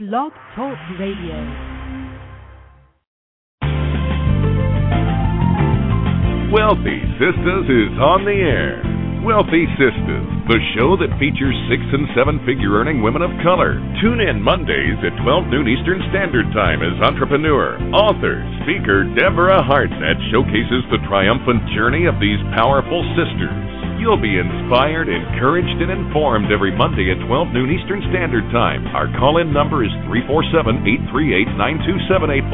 [0.00, 1.38] Blog Talk Radio.
[6.50, 8.82] Wealthy Sistas is on the air.
[9.24, 13.80] Wealthy Sistas, the show that features six and seven figure earning women of color.
[14.04, 20.20] Tune in Mondays at 12 noon Eastern Standard Time as entrepreneur, author, speaker Deborah Hartnett
[20.28, 23.56] showcases the triumphant journey of these powerful sisters.
[23.96, 28.84] You'll be inspired, encouraged, and informed every Monday at 12 noon Eastern Standard Time.
[28.92, 32.44] Our call in number is 347 838 9278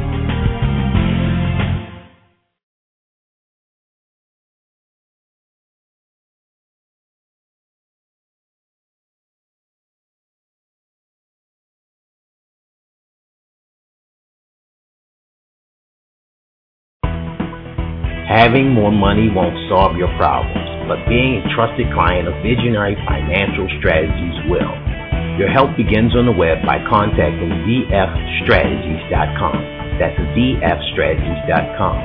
[18.29, 23.67] Having more money won't solve your problems, but being a trusted client of Visionary Financial
[23.79, 24.92] Strategies will.
[25.37, 29.57] Your help begins on the web by contacting vfstrategies.com.
[29.97, 31.97] That's vfstrategies.com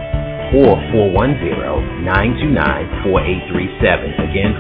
[0.57, 0.81] or
[2.09, 4.33] 410-929-4837.
[4.33, 4.57] Again,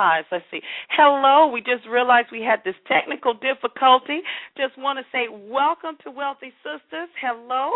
[0.02, 0.26] Realize.
[0.32, 0.62] Let's see.
[0.90, 1.52] Hello.
[1.54, 4.22] We just realized we had this technical difficulty.
[4.58, 7.06] Just want to say welcome to Wealthy Sistas.
[7.22, 7.70] Hello.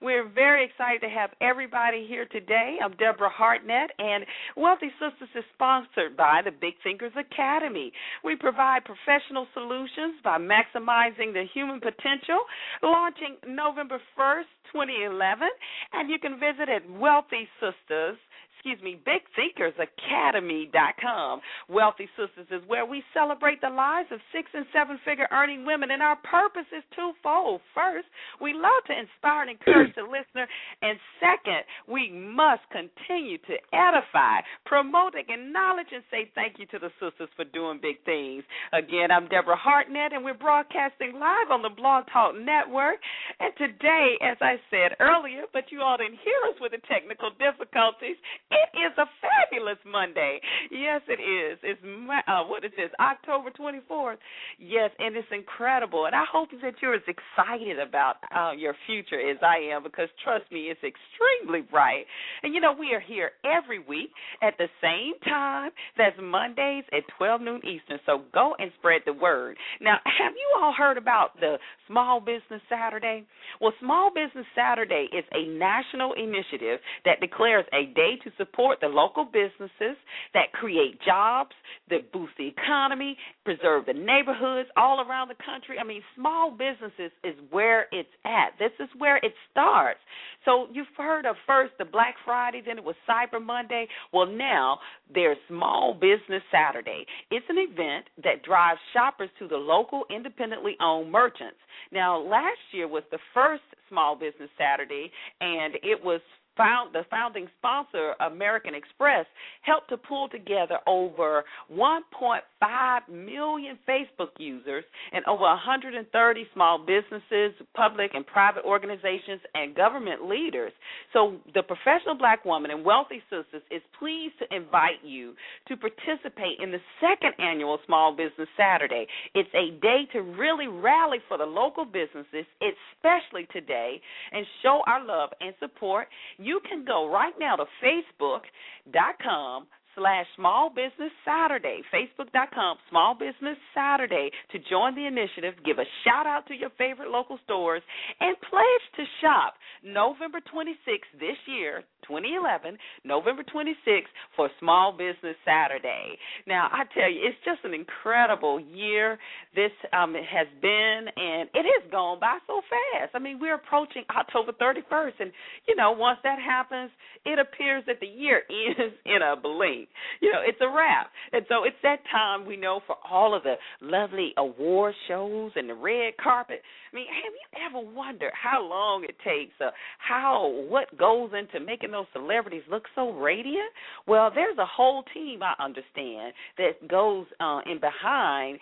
[0.00, 2.76] We're very excited to have everybody here today.
[2.80, 4.24] I'm Deborah Hartnett, and
[4.56, 7.92] Wealthy Sistas is sponsored by the Big Thinkers Academy.
[8.22, 12.46] We provide professional solutions by maximizing the human potential,
[12.84, 15.48] launching November 1st, 2011,
[15.94, 18.14] and you can visit at Wealthy Sistas
[18.62, 21.40] excuse me, BigThinkersAcademy.com.
[21.68, 25.90] Wealthy Sistas is where we celebrate the lives of six and seven figure earning women,
[25.90, 27.60] and our purpose is twofold.
[27.74, 28.06] First,
[28.40, 30.46] we love to inspire and encourage the listener,
[30.80, 36.92] and second, we must continue to edify, promote, acknowledge, and say thank you to the
[37.02, 38.44] sisters for doing big things.
[38.72, 43.00] Again, I'm Deborah Hartnett, and we're broadcasting live on the Blog Talk Network.
[43.40, 47.30] And today, as I said earlier, but you all didn't hear us with the technical
[47.42, 48.14] difficulties,
[48.52, 50.40] it is a fabulous Monday.
[50.70, 51.58] Yes, it is.
[51.62, 52.90] It's uh, what is this?
[53.00, 54.16] October 24th.
[54.58, 56.06] Yes, and it's incredible.
[56.06, 60.08] And I hope that you're as excited about uh, your future as I am because
[60.22, 62.04] trust me, it's extremely bright.
[62.42, 64.10] And you know, we are here every week
[64.42, 65.70] at the same time.
[65.96, 67.98] That's Mondays at 12 noon Eastern.
[68.06, 69.56] So go and spread the word.
[69.80, 73.24] Now, have you all heard about the Small Business Saturday?
[73.60, 78.88] Well, Small Business Saturday is a national initiative that declares a day to support the
[78.88, 79.96] local businesses
[80.34, 81.52] that create jobs,
[81.90, 85.78] that boost the economy, preserve the neighborhoods all around the country.
[85.78, 88.58] I mean, small businesses is where it's at.
[88.58, 90.00] This is where it starts.
[90.44, 93.86] So you've heard of first the Black Friday, then it was Cyber Monday.
[94.12, 94.78] Well, now
[95.14, 97.06] there's Small Business Saturday.
[97.30, 101.58] It's an event that drives shoppers to the local independently owned merchants.
[101.92, 105.10] Now, last year was the first Small Business Saturday,
[105.40, 106.20] and it was
[106.56, 109.26] found the founding sponsor American Express
[109.62, 118.12] helped to pull together over 1.5 million Facebook users and over 130 small businesses, public
[118.14, 120.72] and private organizations and government leaders.
[121.12, 125.34] So the professional black woman and wealthy sisters is pleased to invite you
[125.68, 129.06] to participate in the second annual Small Business Saturday.
[129.34, 134.00] It's a day to really rally for the local businesses, especially today,
[134.32, 136.08] and show our love and support
[136.44, 144.30] you can go right now to facebook.com slash Small Business Saturday, Facebook.com Small Business Saturday
[144.52, 145.54] to join the initiative.
[145.64, 147.82] Give a shout out to your favorite local stores
[148.20, 149.54] and pledge to shop
[149.84, 156.16] November 26th this year, 2011, November 26th for Small Business Saturday.
[156.46, 159.18] Now, I tell you, it's just an incredible year
[159.54, 163.12] this um, has been, and it has gone by so fast.
[163.14, 165.32] I mean, we're approaching October 31st, and
[165.66, 166.90] you know, once that happens,
[167.24, 169.81] it appears that the year ends in a blink.
[170.20, 173.42] You know, it's a wrap, and so it's that time we know for all of
[173.42, 176.62] the lovely award shows and the red carpet.
[176.92, 181.64] I mean, have you ever wondered how long it takes, uh, how what goes into
[181.64, 183.70] making those celebrities look so radiant?
[184.06, 188.58] Well, there's a whole team I understand that goes uh, in behind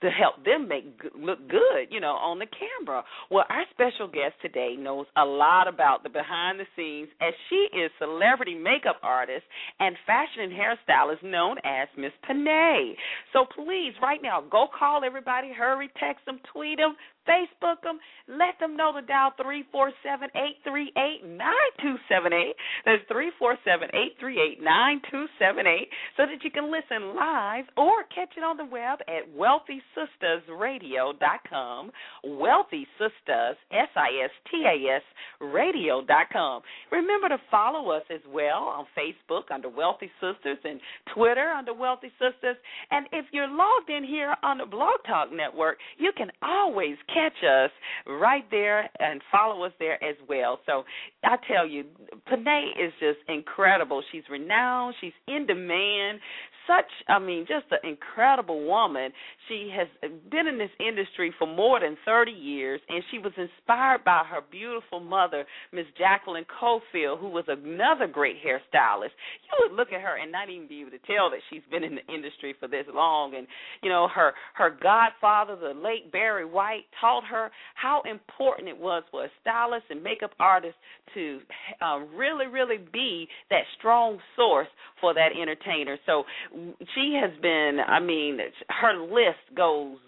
[0.00, 0.84] to help them make
[1.16, 3.04] look good, you know, on the camera.
[3.30, 7.68] Well, our special guest today knows a lot about the behind the scenes as she
[7.78, 9.44] is celebrity makeup artist
[9.78, 12.94] and fashion and hairstylist known as Miss Penna'e.
[13.32, 16.96] So please, right now, go call everybody, hurry, text them, tweet them,
[17.28, 17.98] Facebook them.
[18.28, 22.54] Let them know to dial three four seven eight three eight nine two seven eight.
[22.84, 26.70] That's three four seven eight three eight nine two seven eight, so that you can
[26.70, 31.90] listen live or catch it on the web at wealthysistasradio.com.
[32.24, 35.02] Wealthy Sistas, S I S T A S
[35.40, 36.62] radio.com.
[36.92, 40.80] Remember to follow us as well on Facebook under Wealthy Sistas and
[41.14, 42.54] Twitter under Wealthy Sistas.
[42.90, 47.44] And if you're logged in here on the Blog Talk Network, you can always catch
[47.44, 47.70] us
[48.06, 50.60] right there and follow us there as well.
[50.66, 50.84] So
[51.24, 51.84] I tell you,
[52.30, 54.02] Penna'e is just incredible.
[54.12, 56.20] She's renowned, she's in demand
[56.70, 59.10] such, I mean, just an incredible woman.
[59.48, 59.88] She has
[60.30, 64.40] been in this industry for more than 30 years, and she was inspired by her
[64.50, 69.10] beautiful mother, Miss Jacqueline Cofield, who was another great hairstylist.
[69.50, 71.82] You would look at her and not even be able to tell that she's been
[71.82, 73.34] in the industry for this long.
[73.34, 73.46] And
[73.82, 79.02] you know, her her godfather, the late Barry White, taught her how important it was
[79.10, 80.76] for a stylist and makeup artist
[81.14, 81.40] to
[81.82, 84.68] uh, really, really be that strong source
[85.00, 85.98] for that entertainer.
[86.06, 86.24] So
[86.94, 89.98] she has been, I mean, her list goes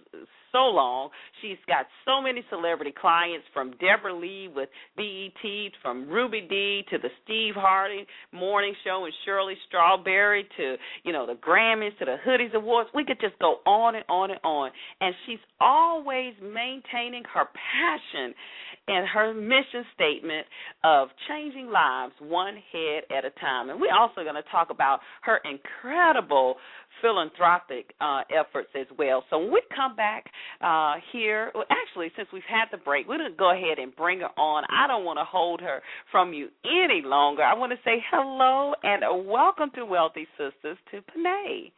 [0.52, 1.08] so long.
[1.40, 6.98] She's got so many celebrity clients from Deborah Lee with BET, from Ruby Dee to
[6.98, 12.16] the Steve Harvey Morning Show and Shirley Strawberry to, you know, the Grammys to the
[12.26, 12.90] Hoodies Awards.
[12.94, 14.70] We could just go on and on and on.
[15.00, 18.34] And she's always maintaining her passion
[18.88, 20.46] and her mission statement
[20.82, 23.70] of changing lives one head at a time.
[23.70, 26.56] And we're also going to talk about her incredible
[27.00, 29.24] philanthropic uh, efforts as well.
[29.30, 30.26] So when we come back
[30.60, 33.94] uh, here, well, actually, since we've had the break, we're going to go ahead and
[33.94, 34.64] bring her on.
[34.70, 35.80] I don't want to hold her
[36.10, 37.42] from you any longer.
[37.42, 41.72] I want to say hello and welcome to Wealthy Sistas to Penna'e.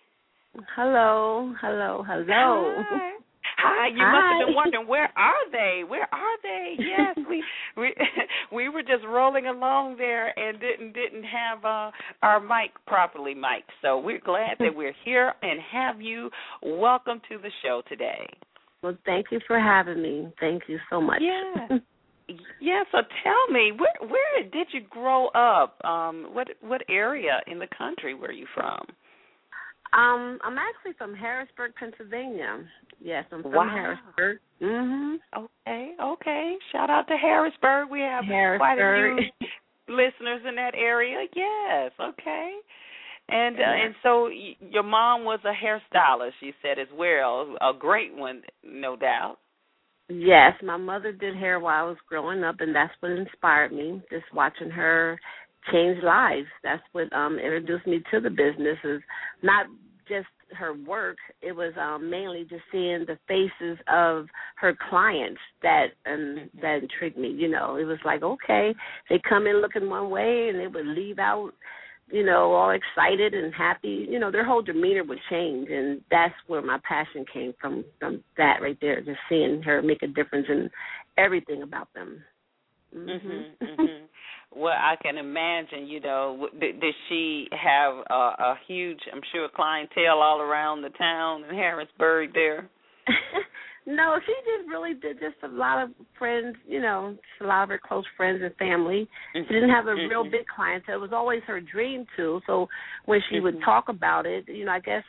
[0.77, 2.83] Hello, hello, hello.
[2.89, 3.24] Hi.
[3.59, 4.13] Hi, you Hi.
[4.13, 5.83] must have been wondering where are they?
[5.87, 6.75] Where are they?
[6.79, 7.43] Yes, we
[7.77, 7.95] we
[8.53, 11.91] we were just rolling along there and didn't didn't have uh
[12.23, 13.71] our mic properly mic'd.
[13.83, 16.31] So we're glad that we're here and have you.
[16.63, 18.27] Welcome to the show today.
[18.83, 20.33] Well, thank you for having me.
[20.41, 21.23] Thank you so much.
[21.23, 21.79] Yeah.
[22.61, 25.83] yeah, so tell me, where where did you grow up?
[25.85, 28.87] Um what what area in the country were you from?
[29.97, 32.65] Um, I'm actually from Harrisburg, Pennsylvania.
[33.01, 33.69] Yes, I'm from wow.
[33.69, 34.39] Harrisburg.
[34.61, 35.17] Mhm.
[35.37, 36.57] Okay, okay.
[36.73, 37.91] Shout out to Harrisburg.
[37.91, 38.25] We have
[38.59, 39.49] quite a few
[39.89, 41.27] listeners in that area.
[41.35, 42.55] Yes, okay.
[43.29, 47.73] And uh, and so y- your mom was a hairstylist, you said as well, a
[47.79, 49.39] great one, no doubt.
[50.09, 54.03] Yes, my mother did hair while I was growing up, and that's what inspired me.
[54.11, 55.19] Just watching her
[55.73, 56.49] change lives.
[56.63, 58.77] That's what um introduced me to the business.
[58.85, 59.01] Is
[59.43, 59.67] not
[60.09, 65.89] just her work it was um mainly just seeing the faces of her clients that
[66.05, 67.77] and that intrigued me you know.
[67.77, 68.75] It was like okay
[69.09, 71.53] they come in looking one way and they would leave out
[72.11, 74.07] you know all excited and happy.
[74.09, 78.23] You know their whole demeanor would change and that's where my passion came from from
[78.37, 80.71] that right there just seeing her make a difference in
[81.17, 82.23] everything about them.
[82.95, 83.29] Mm-hmm.
[83.29, 84.04] Mm-hmm, mm-hmm
[84.57, 89.49] well, I can imagine, you know, did, did she have a, a huge, I'm sure,
[89.55, 92.69] clientele all around the town in Harrisburg there?
[93.87, 97.69] no, she just really did just a lot of friends, you know, a lot of
[97.71, 99.09] her close friends and family.
[99.37, 99.47] Mm-hmm.
[99.49, 100.09] She didn't have a mm-hmm.
[100.09, 100.97] real big clientele.
[100.97, 102.41] It was always her dream too.
[102.47, 102.69] So
[103.07, 103.45] when she mm-hmm.
[103.45, 105.05] would talk about it, you know, I guess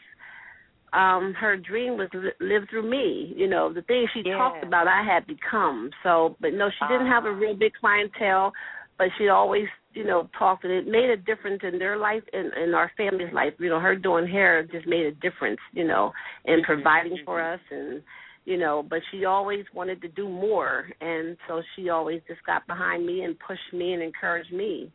[0.93, 4.37] um her dream was li- live through me you know the things she yeah.
[4.37, 7.13] talked about i had become so but no she didn't uh-huh.
[7.13, 8.53] have a real big clientele
[8.97, 12.51] but she always you know, talked, and it made a difference in their life and
[12.61, 13.53] in our family's life.
[13.57, 16.11] You know, her doing hair just made a difference, you know,
[16.43, 18.03] in providing for us and
[18.43, 22.67] you know, but she always wanted to do more and so she always just got
[22.67, 24.91] behind me and pushed me and encouraged me.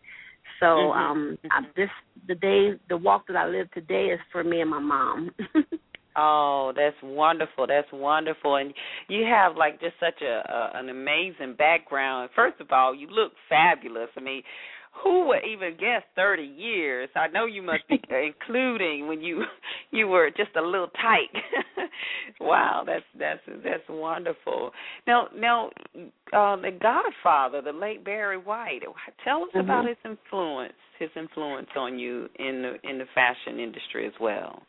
[0.60, 0.98] So mm-hmm.
[0.98, 1.88] um I, this
[2.28, 5.30] the day the walk that I live today is for me and my mom.
[6.16, 7.66] Oh, that's wonderful.
[7.66, 8.56] That's wonderful.
[8.56, 8.74] And
[9.08, 12.30] you have like just such a, a an amazing background.
[12.34, 14.08] First of all, you look fabulous.
[14.16, 14.42] I mean,
[15.02, 17.08] who would even guess 30 years?
[17.14, 19.44] I know you must be including when you
[19.90, 21.30] you were just a little tight.
[22.40, 24.72] wow, that's that's that's wonderful.
[25.06, 25.70] Now, now
[26.32, 28.80] uh the Godfather, the late Barry White.
[29.24, 29.60] Tell us mm-hmm.
[29.60, 34.62] about his influence, his influence on you in the in the fashion industry as well.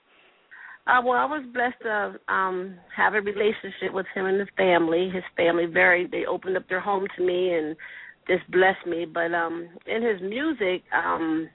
[0.88, 5.10] Uh, well, I was blessed to um have a relationship with him and his family.
[5.14, 7.76] His family very they opened up their home to me and
[8.28, 9.06] just blessed me.
[9.06, 11.50] But um in his music, um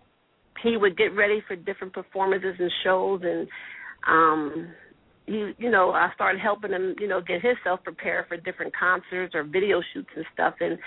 [0.62, 3.48] he would get ready for different performances and shows and
[4.06, 4.68] um
[5.26, 9.34] he you know, I started helping him, you know, get himself prepared for different concerts
[9.34, 10.78] or video shoots and stuff and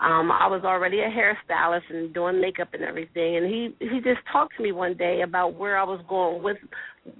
[0.00, 4.20] um I was already a hairstylist and doing makeup and everything and he he just
[4.30, 6.58] talked to me one day about where I was going with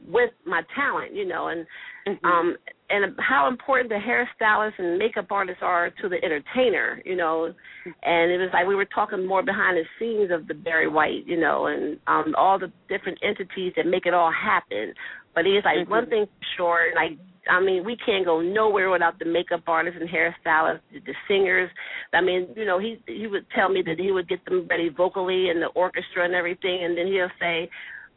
[0.07, 1.67] with my talent, you know, and
[2.07, 2.26] mm-hmm.
[2.26, 2.57] um
[2.91, 7.55] and how important the hairstylists and makeup artists are to the entertainer, you know.
[8.02, 11.26] And it was like we were talking more behind the scenes of the Barry White,
[11.26, 14.95] you know, and um all the different entities that make it all happen.
[15.35, 15.91] But he's like mm-hmm.
[15.91, 17.19] one thing for sure, like
[17.49, 21.71] I mean, we can't go nowhere without the makeup artists and hairstylists, the, the singers.
[22.13, 24.89] I mean, you know, he he would tell me that he would get them ready
[24.89, 27.69] vocally and the orchestra and everything, and then he'll say,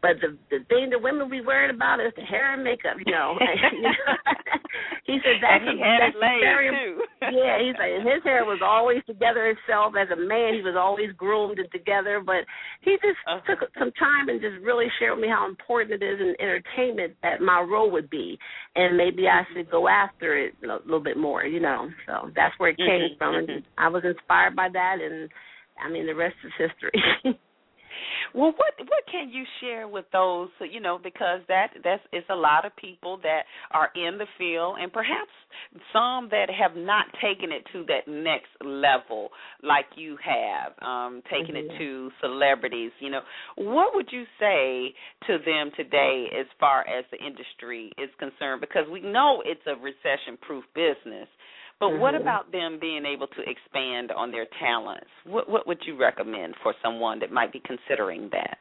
[0.01, 3.11] but the the thing the women be worried about is the hair and makeup, you
[3.11, 3.35] know.
[5.09, 6.93] he said that's, and he had that's it laid very, too.
[7.41, 9.93] yeah, he's like his hair was always together itself.
[9.97, 12.21] As a man, he was always groomed and together.
[12.23, 12.45] But
[12.81, 13.45] he just uh-huh.
[13.47, 17.15] took some time and just really shared with me how important it is in entertainment
[17.23, 18.37] that my role would be,
[18.75, 21.89] and maybe I should go after it a little bit more, you know.
[22.05, 23.17] So that's where it came mm-hmm.
[23.17, 23.79] from, and mm-hmm.
[23.79, 25.29] I was inspired by that, and
[25.81, 27.39] I mean the rest is history.
[28.33, 30.49] Well, what what can you share with those?
[30.59, 34.77] You know, because that that's it's a lot of people that are in the field,
[34.81, 35.31] and perhaps
[35.93, 39.29] some that have not taken it to that next level,
[39.63, 41.71] like you have, um, taken mm-hmm.
[41.71, 42.91] it to celebrities.
[42.99, 43.21] You know,
[43.55, 44.93] what would you say
[45.27, 48.61] to them today as far as the industry is concerned?
[48.61, 51.27] Because we know it's a recession-proof business.
[51.79, 52.01] But mm-hmm.
[52.01, 55.09] what about them being able to expand on their talents?
[55.25, 58.57] What what would you recommend for someone that might be considering that?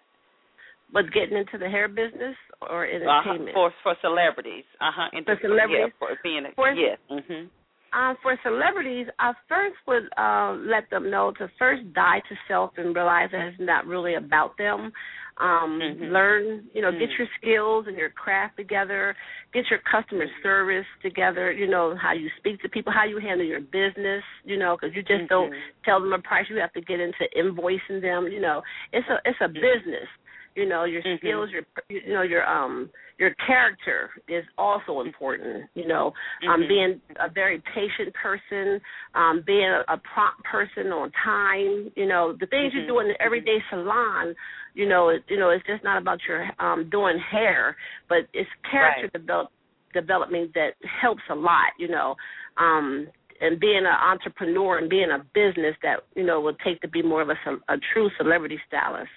[0.92, 2.36] But getting into the hair business
[2.68, 3.56] or entertainment?
[3.56, 3.70] Uh-huh.
[3.70, 5.08] For for celebrities, uh huh.
[5.24, 6.96] For celebrities, yeah, for being a, for, yeah.
[7.10, 7.48] Mhm.
[7.92, 12.72] Um, for celebrities, I first would uh, let them know to first die to self
[12.76, 14.92] and realize that it's not really about them
[15.38, 16.04] um mm-hmm.
[16.04, 17.00] learn you know mm-hmm.
[17.00, 19.16] get your skills and your craft together
[19.52, 23.46] get your customer service together you know how you speak to people how you handle
[23.46, 25.50] your business you know because you just mm-hmm.
[25.50, 25.52] don't
[25.84, 28.62] tell them a price you have to get into invoicing them you know
[28.92, 29.54] it's a it's a mm-hmm.
[29.54, 30.08] business
[30.54, 31.16] you know your mm-hmm.
[31.18, 32.88] skills your you know your um
[33.18, 36.12] your character is also important you know
[36.48, 36.68] um mm-hmm.
[36.68, 38.80] being a very patient person
[39.14, 43.08] um being a, a prompt person on time you know the things you do in
[43.08, 44.34] the everyday salon
[44.74, 47.76] you know, it, you know, it's just not about your um doing hair,
[48.08, 49.12] but it's character right.
[49.12, 49.50] develop
[49.92, 52.14] development that helps a lot, you know.
[52.56, 53.08] Um
[53.40, 57.02] and being an entrepreneur and being a business that, you know, will take to be
[57.02, 57.34] more of a,
[57.68, 59.10] a true celebrity stylist.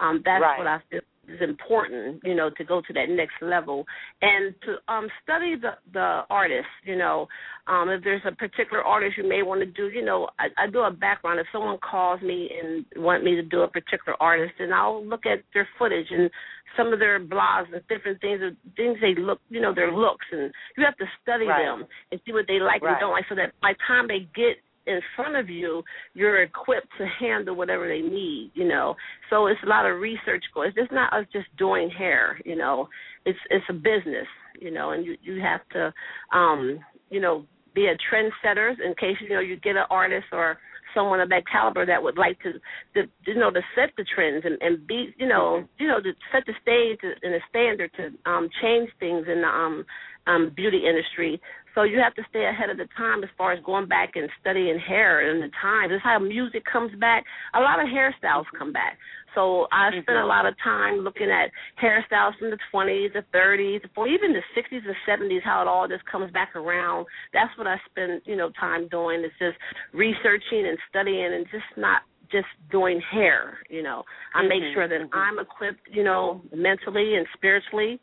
[0.00, 0.58] Um that's right.
[0.58, 1.00] what I feel
[1.34, 3.84] is important, you know, to go to that next level
[4.20, 7.26] and to um study the the artist, you know.
[7.66, 10.66] Um if there's a particular artist you may want to do, you know, I, I
[10.70, 11.40] do a background.
[11.40, 15.26] If someone calls me and want me to do a particular artist, and I'll look
[15.26, 16.30] at their footage and
[16.76, 18.40] some of their blogs and different things,
[18.76, 21.64] things they look, you know, their looks, and you have to study right.
[21.64, 22.92] them and see what they like right.
[22.92, 25.82] and don't like, so that by the time they get in front of you,
[26.14, 28.94] you're equipped to handle whatever they need, you know.
[29.30, 30.68] So it's a lot of research going.
[30.68, 32.88] It's just not us just doing hair, you know.
[33.24, 34.26] It's it's a business,
[34.60, 35.92] you know, and you you have to
[36.36, 40.58] um, you know, be a trendsetter in case you know you get an artist or
[40.94, 42.52] someone of that caliber that would like to,
[42.94, 46.12] to you know, to set the trends and, and be, you know, you know, to
[46.30, 49.84] set the stage and the standard to um change things in the um
[50.26, 51.40] um beauty industry
[51.74, 54.28] so you have to stay ahead of the time as far as going back and
[54.40, 55.92] studying hair and the times.
[55.92, 57.24] Is how music comes back.
[57.54, 58.98] A lot of hairstyles come back.
[59.34, 60.02] So I mm-hmm.
[60.02, 61.50] spent a lot of time looking at
[61.82, 65.88] hairstyles from the 20s, the 30s, or even the 60s and 70s, how it all
[65.88, 67.06] just comes back around.
[67.32, 69.24] That's what I spend, you know, time doing.
[69.24, 69.56] Is just
[69.92, 73.58] researching and studying and just not just doing hair.
[73.70, 74.02] You know,
[74.34, 75.14] I mm-hmm, make sure that mm-hmm.
[75.14, 78.00] I'm equipped, you know, mentally and spiritually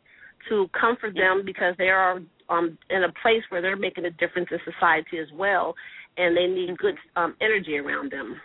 [0.48, 4.48] to comfort them because they are um in a place where they're making a difference
[4.50, 5.74] in society as well,
[6.16, 8.40] and they need good um energy around them.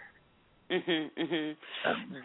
[0.71, 1.55] Mhm, mhm.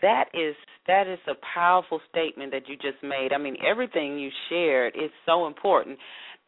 [0.00, 3.33] That is that is a powerful statement that you just made.
[3.35, 5.99] I mean, everything you shared is so important.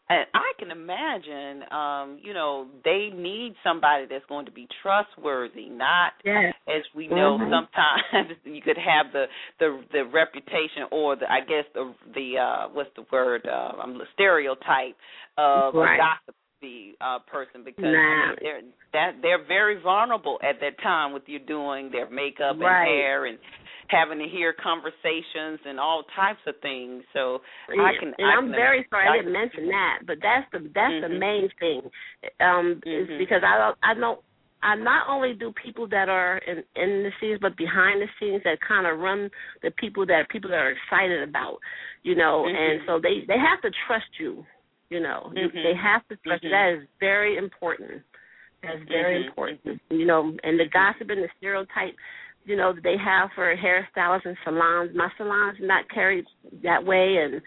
[0.09, 5.69] And I can imagine um, you know, they need somebody that's going to be trustworthy,
[5.69, 6.53] not yes.
[6.69, 7.53] as we know mm-hmm.
[7.53, 9.27] sometimes you could have the
[9.59, 13.99] the the reputation or the I guess the the uh what's the word uh um,
[13.99, 14.97] the stereotype
[15.39, 15.95] of right.
[15.95, 18.35] a gossip the uh, person because nah.
[18.41, 18.61] They're
[18.93, 22.83] that they're very vulnerable at that time with you doing their makeup right.
[22.83, 23.39] and hair and
[23.93, 27.05] having to hear conversations and all types of things.
[27.13, 28.15] So and, I can.
[28.17, 31.13] And I I'm can, very sorry I, didn't mention that, but that's the that's mm-hmm.
[31.13, 31.81] the main thing.
[32.41, 33.13] Um, mm-hmm.
[33.13, 34.21] is because I don't I don't
[34.63, 38.43] I not only do people that are in in the scenes, but behind the scenes
[38.45, 39.31] that kind of run
[39.63, 41.59] the people that people that are excited about,
[42.03, 42.57] you know, mm-hmm.
[42.57, 44.45] and so they they have to trust you
[44.93, 45.57] you know, mm-hmm.
[45.57, 46.45] they have to trust.
[46.45, 46.53] Mm-hmm.
[46.53, 48.03] That is very important.
[48.63, 49.29] That's very mm-hmm.
[49.29, 49.81] important.
[49.89, 51.97] You know, and the gossip and the stereotype,
[52.45, 54.91] you know, that they have for hairstylists and salons.
[54.95, 56.25] My salon's not carried
[56.63, 57.41] that way, and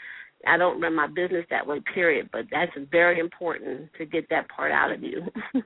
[0.48, 1.82] I don't run my business that way.
[1.94, 2.30] Period.
[2.32, 5.22] But that's very important to get that part out of you.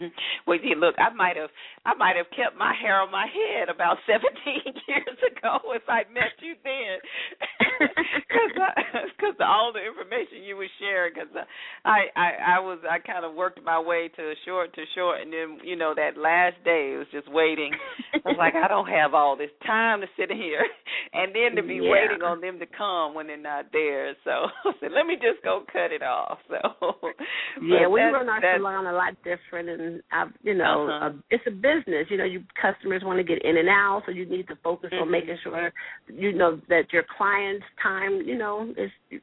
[0.46, 1.50] Well, see, look, I might have,
[1.86, 6.02] I might have kept my hair on my head about seventeen years ago if I
[6.12, 6.98] met you then,
[9.16, 11.14] because all the information you were sharing.
[11.14, 11.30] Because
[11.84, 15.32] I, I, I was, I kind of worked my way to short to short, and
[15.32, 17.70] then you know that last day it was just waiting.
[18.14, 20.66] I was like, I don't have all this time to sit here,
[21.12, 21.90] and then to be yeah.
[21.90, 24.14] waiting on them to come when they're not there.
[24.24, 26.38] So I said, let me just go cut it off.
[26.48, 26.96] So
[27.62, 31.06] yeah, we run our salon a lot different, and I, you know, uh-huh.
[31.06, 32.06] uh, it's a business.
[32.10, 34.90] You know, you customers want to get in and out, so you need to focus
[34.92, 35.02] mm-hmm.
[35.02, 35.72] on making sure
[36.08, 39.20] you know that your clients' time, you know, is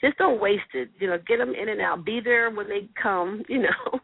[0.00, 0.90] just don't waste it.
[0.98, 2.04] You know, get them in and out.
[2.04, 3.42] Be there when they come.
[3.56, 4.00] You know,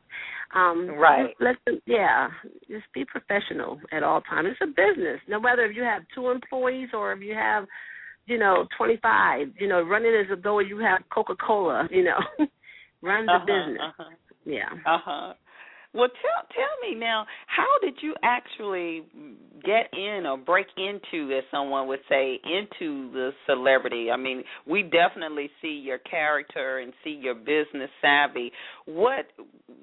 [0.54, 1.34] um, right.
[1.40, 1.80] Let them.
[1.86, 2.28] Yeah,
[2.68, 4.48] just be professional at all times.
[4.50, 5.20] It's a business.
[5.28, 7.66] No matter if you have two employees or if you have,
[8.26, 9.48] you know, twenty five.
[9.58, 11.88] You know, run it as though you have Coca Cola.
[11.90, 12.18] You know,
[13.02, 13.80] run the uh-huh, business.
[13.82, 14.10] Uh-huh.
[14.44, 14.70] Yeah.
[14.86, 15.32] Uh huh.
[15.94, 19.02] Well, tell tell me now, how did you actually
[19.62, 24.10] get in or break into, as someone would say, into the celebrity?
[24.10, 28.52] I mean, we definitely see your character and see your business savvy.
[28.86, 29.26] What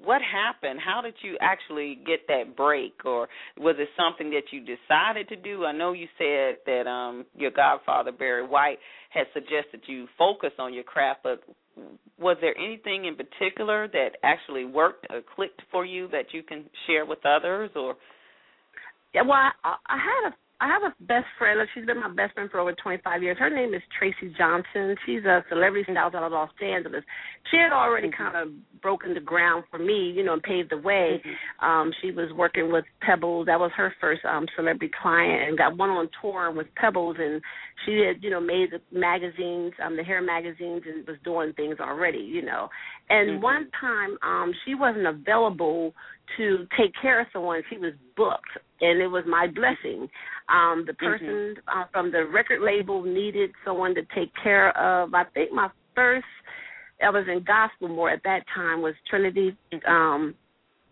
[0.02, 0.80] what happened?
[0.84, 5.36] How did you actually get that break, or was it something that you decided to
[5.36, 5.64] do?
[5.64, 8.78] I know you said that um your godfather Barry White
[9.10, 11.42] had suggested you focus on your craft, but
[12.18, 16.64] was there anything in particular that actually worked or clicked for you that you can
[16.86, 17.96] share with others or?
[19.14, 21.58] Yeah well i, I had a I have a best friend.
[21.58, 23.38] Like She's been my best friend for over 25 years.
[23.38, 24.94] Her name is Tracy Johnson.
[25.06, 27.02] She's a celebrity stylist out of Los Angeles.
[27.50, 28.22] She had already mm-hmm.
[28.22, 31.22] kind of broken the ground for me, you know, and paved the way.
[31.24, 31.64] Mm-hmm.
[31.64, 33.46] Um, she was working with Pebbles.
[33.46, 37.16] That was her first um, celebrity client, and got one on tour with Pebbles.
[37.18, 37.40] And
[37.86, 41.76] she had, you know, made the magazines, um, the hair magazines, and was doing things
[41.80, 42.68] already, you know.
[43.10, 43.42] And mm-hmm.
[43.42, 45.92] one time, um, she wasn't available
[46.36, 47.62] to take care of someone.
[47.68, 50.08] She was booked, and it was my blessing.
[50.48, 51.78] Um, the person mm-hmm.
[51.78, 55.12] uh, from the record label needed someone to take care of.
[55.12, 56.24] I think my first,
[57.04, 59.56] I was in gospel more at that time was Trinity.
[59.72, 59.90] Mm-hmm.
[59.90, 60.34] Um,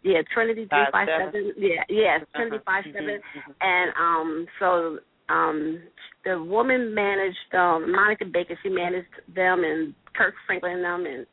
[0.03, 1.53] yeah, Trinity three five seven.
[1.57, 2.25] Yeah, yeah, uh-huh.
[2.35, 3.21] Trinity five seven.
[3.21, 3.51] Mm-hmm.
[3.61, 5.83] And um, so um,
[6.25, 8.59] the woman managed um, Monica Baker.
[8.63, 11.27] She managed them and Kirk Franklin and them and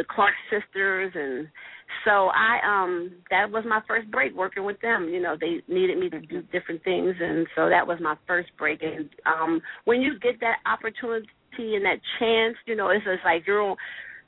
[0.00, 1.46] the Clark sisters and
[2.06, 5.10] so I um that was my first break working with them.
[5.10, 8.48] You know, they needed me to do different things and so that was my first
[8.56, 13.24] break and um when you get that opportunity and that chance, you know, it's just
[13.26, 13.76] like you're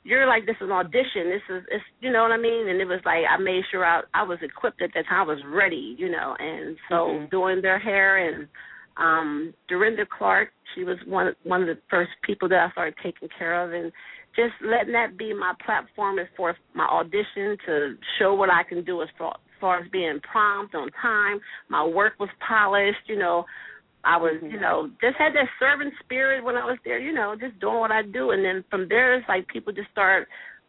[0.03, 1.33] you're like this is an audition.
[1.33, 2.67] This is it's you know what I mean?
[2.69, 5.33] And it was like I made sure I I was equipped at that time, I
[5.33, 7.25] was ready, you know, and so mm-hmm.
[7.31, 8.47] doing their hair and
[8.97, 13.29] um Dorinda Clark, she was one one of the first people that I started taking
[13.39, 13.91] care of and
[14.35, 18.83] just letting that be my platform as for my audition to show what I can
[18.83, 21.39] do as far, as far as being prompt on time.
[21.69, 23.45] My work was polished, you know.
[24.05, 24.53] I was, mm-hmm.
[24.53, 27.79] you know, just had that servant spirit when I was there, you know, just doing
[27.79, 28.31] what I do.
[28.31, 30.27] And then from there, it's like people just start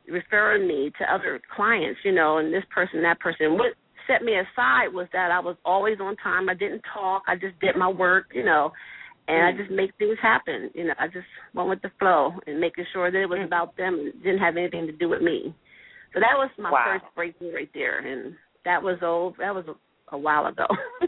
[0.08, 3.54] referring me to other clients, you know, and this person, that person.
[3.54, 3.74] What
[4.06, 6.48] set me aside was that I was always on time.
[6.48, 7.22] I didn't talk.
[7.26, 8.72] I just did my work, you know
[9.28, 9.54] and mm.
[9.54, 10.70] I just make things happen.
[10.74, 13.46] You know, I just went with the flow and making sure that it was mm.
[13.46, 15.54] about them and didn't have anything to do with me.
[16.12, 16.84] So that was my wow.
[16.86, 18.34] first breakthrough right there, and
[18.64, 19.34] that was old.
[19.38, 20.66] That was a, a while ago.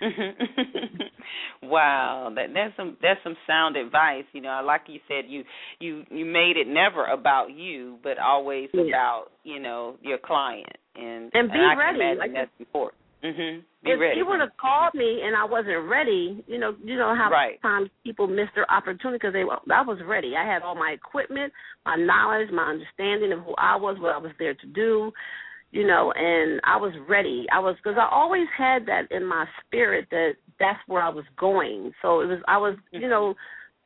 [1.62, 4.24] wow, that that's some that's some sound advice.
[4.32, 5.42] You know, like you said, you
[5.80, 8.82] you you made it never about you, but always yeah.
[8.82, 11.98] about you know your client and and be and ready.
[11.98, 13.00] I can like that's important.
[13.22, 13.64] Mhm.
[13.82, 14.16] Be if ready.
[14.18, 17.60] you would have called me and I wasn't ready, you know, you know how Right.
[17.62, 20.36] times people miss their opportunity because they I was ready.
[20.36, 21.52] I had all my equipment,
[21.84, 25.12] my knowledge, my understanding of who I was, what I was there to do,
[25.72, 27.46] you know, and I was ready.
[27.52, 31.24] I was because I always had that in my spirit that that's where I was
[31.36, 31.92] going.
[32.02, 33.34] So it was I was, you know,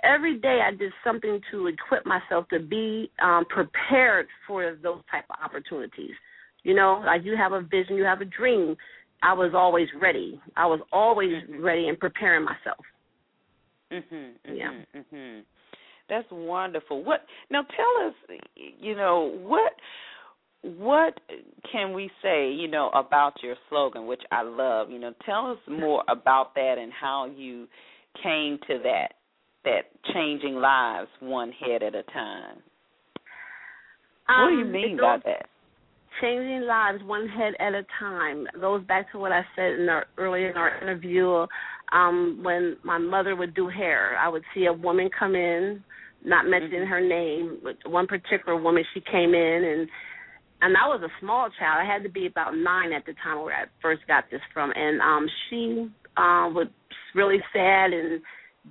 [0.03, 5.25] every day I did something to equip myself to be um prepared for those type
[5.31, 6.15] of opportunities.
[6.65, 8.77] You know, like you have a vision, you have a dream.
[9.23, 10.41] I was always ready.
[10.57, 12.85] I was always ready and preparing myself.
[13.91, 14.33] Mhm.
[14.45, 14.73] Yeah.
[14.95, 15.45] Mhm.
[16.09, 17.03] That's wonderful.
[17.03, 17.63] What now?
[17.63, 18.15] Tell us.
[18.57, 19.75] You know what?
[20.63, 21.21] What
[21.71, 22.51] can we say?
[22.51, 24.91] You know about your slogan, which I love.
[24.91, 27.69] You know, tell us more about that and how you
[28.23, 29.15] came to that.
[29.65, 32.63] That changing lives one head at a time.
[34.27, 35.49] what do you Um, mean by that?
[36.23, 40.07] Changing lives one head at a time goes back to what I said in our,
[40.17, 41.47] earlier in our interview.
[41.93, 45.83] Um, when my mother would do hair, I would see a woman come in,
[46.25, 48.85] not mentioning her name, but one particular woman.
[48.95, 49.89] She came in and
[50.63, 51.83] and I was a small child.
[51.83, 54.73] I had to be about nine at the time where I first got this from,
[54.77, 56.69] and um, she um, was
[57.17, 58.23] really sad and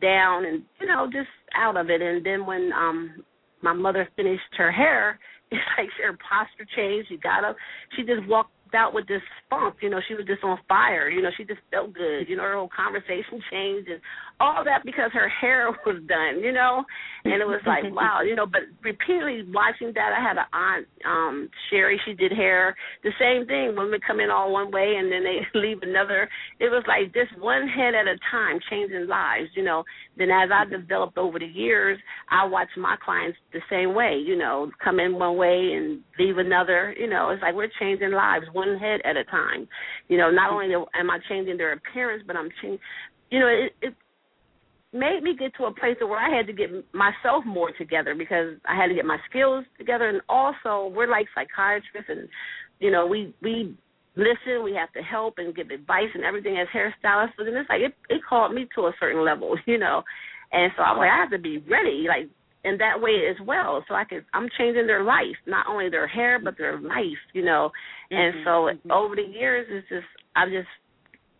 [0.02, 2.02] down and you know just out of it.
[2.02, 3.24] And then when um,
[3.62, 5.20] my mother finished her hair,
[5.78, 7.10] like her posture changed.
[7.10, 7.56] She got up.
[7.96, 9.76] She just walked out with this spunk.
[9.82, 11.10] You know, she was just on fire.
[11.10, 12.28] You know, she just felt good.
[12.28, 14.02] You know, her whole conversation changed and
[14.40, 16.44] all that because her hair was done.
[16.44, 16.84] You know,
[17.26, 18.22] and it was like wow.
[18.22, 22.00] You know, but repeatedly watching that, I had an aunt, um, Sherry.
[22.06, 22.76] She did hair.
[23.04, 23.76] The same thing.
[23.76, 26.30] Women come in all one way and then they leave another.
[26.60, 29.50] It was like just one head at a time, changing lives.
[29.56, 29.84] You know.
[30.18, 31.98] Then as I developed over the years,
[32.30, 34.22] I watched my clients the same way.
[34.24, 36.94] You know, come in one way and leave another.
[37.00, 39.68] You know, it's like we're changing lives one head at a time.
[40.08, 41.00] You know, not only mm-hmm.
[41.00, 42.80] am I changing their appearance, but I'm changing.
[43.30, 43.94] You know, it, it
[44.94, 48.58] made me get to a place where I had to get myself more together because
[48.66, 52.28] I had to get my skills together, and also we're like psychiatrists, and
[52.80, 53.76] you know, we we
[54.16, 57.34] listen, we have to help and give advice and everything as hairstylists.
[57.38, 60.04] But then it's like it it called me to a certain level, you know,
[60.52, 62.30] and so I'm like I have to be ready, like
[62.64, 63.84] in that way as well.
[63.88, 67.44] So I could I'm changing their life, not only their hair but their life, you
[67.44, 67.72] know.
[68.10, 68.44] And mm-hmm.
[68.44, 68.92] so mm-hmm.
[68.92, 70.70] over the years, it's just I just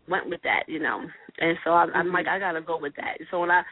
[0.08, 1.00] went with that, you know.
[1.38, 2.34] And so I, I'm like mm-hmm.
[2.36, 3.18] I gotta go with that.
[3.30, 3.62] So when I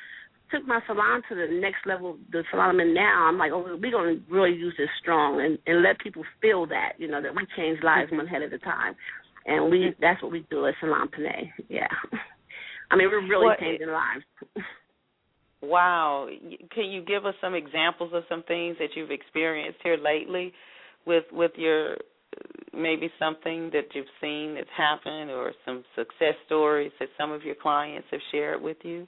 [0.50, 3.78] took my salon to the next level, the salon I'm in now, I'm like, oh,
[3.80, 7.34] we're gonna really use this strong and and let people feel that, you know, that
[7.34, 8.94] we change lives one head at a time.
[9.46, 11.50] And we that's what we do at Salon Penna'e.
[11.68, 11.88] Yeah.
[12.90, 14.24] I mean, we're really Well, changing lives.
[15.62, 16.28] Wow.
[16.74, 20.52] Can you give us some examples of some things that you've experienced here lately
[21.06, 21.96] with with your
[22.72, 27.56] maybe something that you've seen that's happened or some success stories that some of your
[27.56, 29.06] clients have shared with you?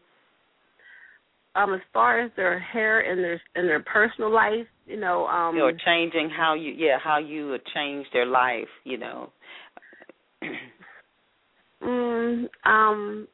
[1.55, 5.57] Um, as far as their hair and their and their personal life, you know, um
[5.59, 9.33] or changing how you yeah, how you change their life, you know.
[11.83, 13.29] Mm, um,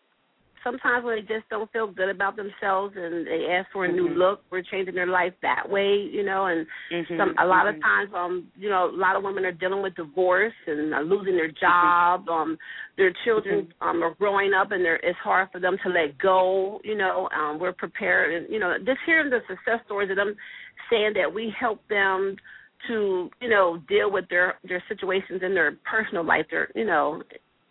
[0.68, 4.08] sometimes when they just don't feel good about themselves and they ask for a new
[4.08, 4.16] Mhm.
[4.16, 6.46] look, we're changing their life that way, you know.
[6.46, 7.76] And Mhm, some a lot mhm.
[7.76, 11.02] of times, um, you know, a lot of women are dealing with divorce and are
[11.04, 12.28] losing their job.
[12.28, 12.58] Um,
[12.96, 16.80] their children um are growing up and they're it's hard for them to let go.
[16.84, 20.36] You know, um, we're prepared and you know just hearing the success stories of them
[20.90, 22.36] saying that we help them
[22.86, 26.46] to you know deal with their their situations in their personal life.
[26.50, 27.22] Their you know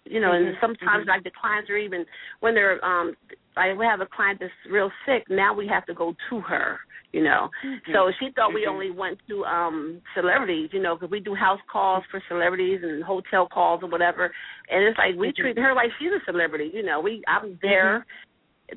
[0.10, 1.08] you know, and Mhm, sometimes mhm.
[1.08, 2.06] like the clients are even
[2.40, 3.16] when they're um
[3.56, 6.80] like we have a client that's real sick, now we have to go to her,
[7.12, 7.50] you know.
[7.94, 8.72] So she thought we Mhm.
[8.72, 13.04] only went to um celebrities, you know, because we do house calls for celebrities and
[13.04, 14.34] hotel calls or whatever.
[14.70, 15.36] And it's like we Mhm.
[15.36, 17.00] treat her like she's a celebrity, you know.
[17.00, 18.06] We I'm there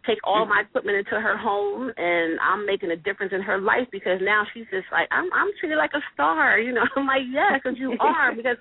[0.07, 3.89] take all my equipment into her home and I'm making a difference in her life
[3.91, 6.85] because now she's just like I'm I'm treated like a star, you know.
[6.97, 8.57] I'm like, yeah, because you are because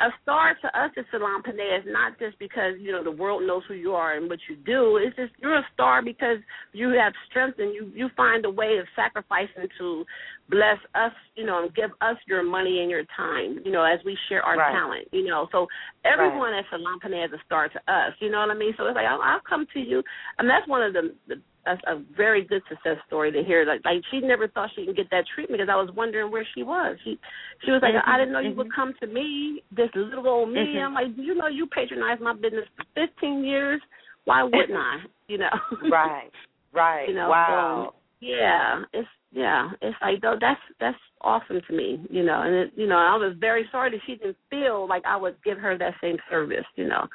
[0.00, 3.42] a star to us at Salon Penna'e is not just because you know the world
[3.46, 4.96] knows who you are and what you do.
[4.96, 6.38] It's just you're a star because
[6.72, 10.04] you have strength and you you find a way of sacrificing to
[10.48, 13.98] bless us, you know, and give us your money and your time, you know, as
[14.04, 14.72] we share our Right.
[14.72, 15.48] talent, you know.
[15.52, 15.66] So
[16.04, 18.72] everyone at Salon Penna'e is a star to us, you know what I mean?
[18.78, 20.02] So it's like I'll, I'll come to you,
[20.38, 21.36] and that's one of the, the
[21.68, 23.64] a, a very good success story to hear.
[23.64, 26.46] Like, like she never thought she could get that treatment because I was wondering where
[26.54, 26.96] she was.
[27.04, 27.18] She
[27.64, 28.56] she was like, Mhm, I didn't know you mhm.
[28.56, 30.74] would come to me, this little old me.
[30.74, 30.86] Mhm.
[30.86, 33.80] I'm like, you know, you patronized my business for 15 years.
[34.24, 34.98] why wouldn't I?
[35.28, 35.50] You know.
[35.90, 36.30] right.
[36.72, 37.08] Right.
[37.08, 37.30] You know.
[37.30, 37.92] Wow.
[37.92, 42.42] So, yeah, it's yeah, it's like though that's that's awesome to me, you know.
[42.42, 45.36] And it, you know, I was very sorry that she didn't feel like I would
[45.44, 47.06] give her that same service, you know.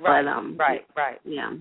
[0.00, 0.24] Right.
[0.24, 0.86] But um, right.
[0.96, 1.18] Right.
[1.24, 1.52] Yeah.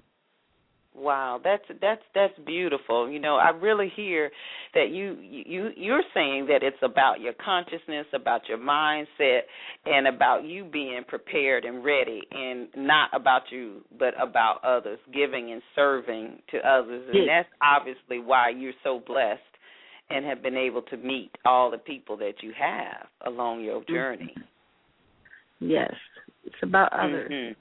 [0.98, 3.08] Wow, that's that's that's beautiful.
[3.10, 4.32] You know, I really hear
[4.74, 9.42] that you you you're saying that it's about your consciousness, about your mindset,
[9.86, 15.52] and about you being prepared and ready, and not about you, but about others, giving
[15.52, 19.42] and serving to others, and that's obviously why you're so blessed
[20.10, 24.34] and have been able to meet all the people that you have along your journey.
[25.60, 25.94] Yes,
[26.44, 27.32] it's about others.
[27.32, 27.54] Mm-hmm.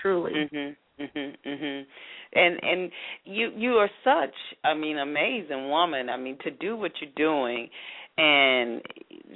[0.00, 0.32] Truly.
[0.32, 0.76] Mhm.
[0.98, 1.36] Mhm.
[1.44, 1.86] Mhm.
[2.34, 2.90] And and
[3.24, 6.08] you you are such I mean amazing woman.
[6.08, 7.68] I mean to do what you're doing
[8.16, 8.82] and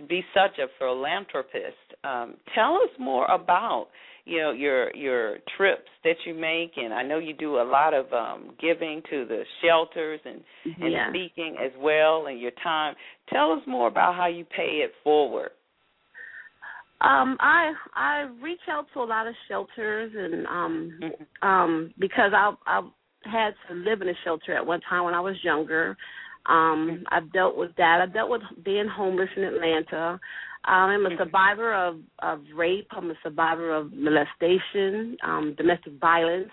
[0.08, 1.76] be such a philanthropist.
[2.04, 3.88] Um tell us more about
[4.24, 7.92] you know your your trips that you make and I know you do a lot
[7.94, 10.42] of um giving to the shelters and
[10.80, 11.10] and yeah.
[11.10, 12.94] speaking as well and your time.
[13.30, 15.50] Tell us more about how you pay it forward.
[17.02, 21.46] Um, I I reach out to a lot of shelters and um Mhm.
[21.46, 22.82] um because I I
[23.24, 25.96] had to live in a shelter at one time when I was younger.
[26.46, 28.00] Um I've dealt with that.
[28.00, 30.18] I've dealt with being homeless in Atlanta.
[30.64, 31.18] Um, I'm a Mhm.
[31.18, 32.88] survivor of of rape.
[32.92, 36.50] I'm a survivor of molestation, um, domestic violence,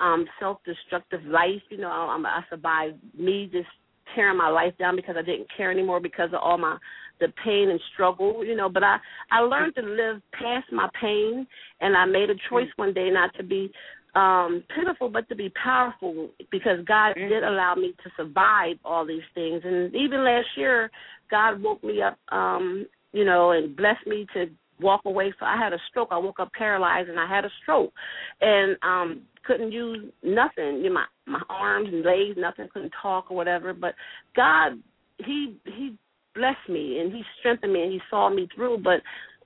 [0.00, 1.62] um, self-destructive life.
[1.70, 3.68] You know, I'm, I survived me just
[4.14, 6.78] tearing my life down because I didn't care anymore because of all my
[7.20, 8.44] the pain and struggle.
[8.44, 8.98] You know, but I
[9.30, 11.46] I learned to live past my pain,
[11.80, 13.72] and I made a choice one day not to be
[14.14, 17.28] um pitiful but to be powerful because God Mhm.
[17.28, 20.90] did allow me to survive all these things and even last year
[21.30, 24.50] God woke me up um you know and blessed me to
[24.80, 27.50] walk away so I had a stroke I woke up paralyzed and I had a
[27.62, 27.92] stroke
[28.40, 33.30] and um couldn't use nothing you know, my my arms and legs nothing couldn't talk
[33.30, 33.94] or whatever but
[34.34, 34.82] God
[35.18, 35.98] he he
[36.38, 39.00] blessed me and he strengthened me and he saw me through but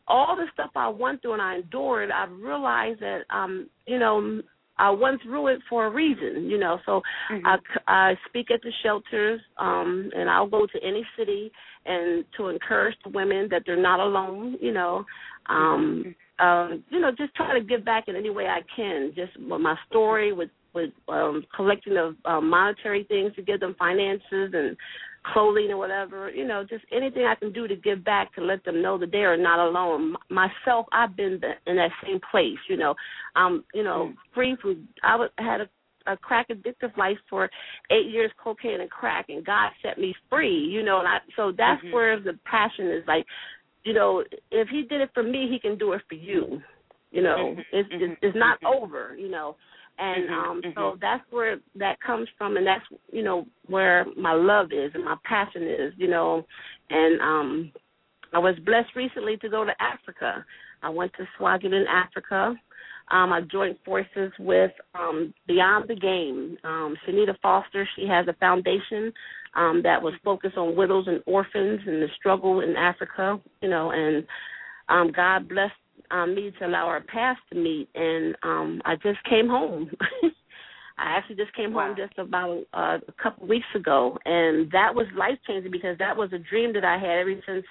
[0.09, 4.43] all the stuff I went through and I endured, I realized that um, you know,
[4.79, 6.81] I went through it for a reason, you know.
[6.87, 7.43] So Mhm.
[7.45, 11.53] I I speak at the shelters, um, and I'll go to any city
[11.87, 15.07] and to encourage the women that they're not alone, you know.
[15.47, 19.37] Um, um, you know, just trying to give back in any way I can, just
[19.39, 24.55] with my story, with with um, collecting of um, monetary things to give them finances
[24.55, 24.77] and
[25.25, 28.65] clothing or whatever, you know, just anything I can do to give back to let
[28.65, 30.17] them know that they are not alone.
[30.29, 32.95] Myself, I've been in that same place, you know,
[33.37, 34.89] um, you know, free from.
[35.03, 35.69] I was, had a,
[36.07, 37.49] a crack addictive life for
[37.91, 41.53] eight years, cocaine and crack, and God set me free, you know, and I so
[41.53, 41.93] that's Mhm.
[41.93, 43.25] where the passion is like,
[43.85, 46.63] you know, if He did it for me, He can do it for you.
[47.13, 48.75] You know, Mhm, it's it's, it's not mhm.
[48.75, 49.57] over, you know
[49.99, 50.75] and Mhm, um mhm.
[50.75, 55.05] so that's where that comes from and that's you know where my love is and
[55.05, 56.45] my passion is you know.
[56.91, 57.73] And um
[58.33, 60.45] i was blessed recently to go to africa.
[60.83, 62.55] I went to swaziland africa.
[63.11, 66.57] Um i joined forces with um beyond the game.
[66.65, 69.13] Um shanita foster she has a foundation
[69.55, 73.91] um that was focused on widows and orphans and the struggle in africa you know
[73.91, 74.25] and
[74.89, 75.75] um god blessed
[76.13, 79.91] um, me to allow our paths to meet, and um, I just came home.
[80.99, 81.89] I actually just came Wow.
[81.89, 86.17] home just about uh, a couple weeks ago, and that was life changing because that
[86.17, 87.65] was a dream that I had ever since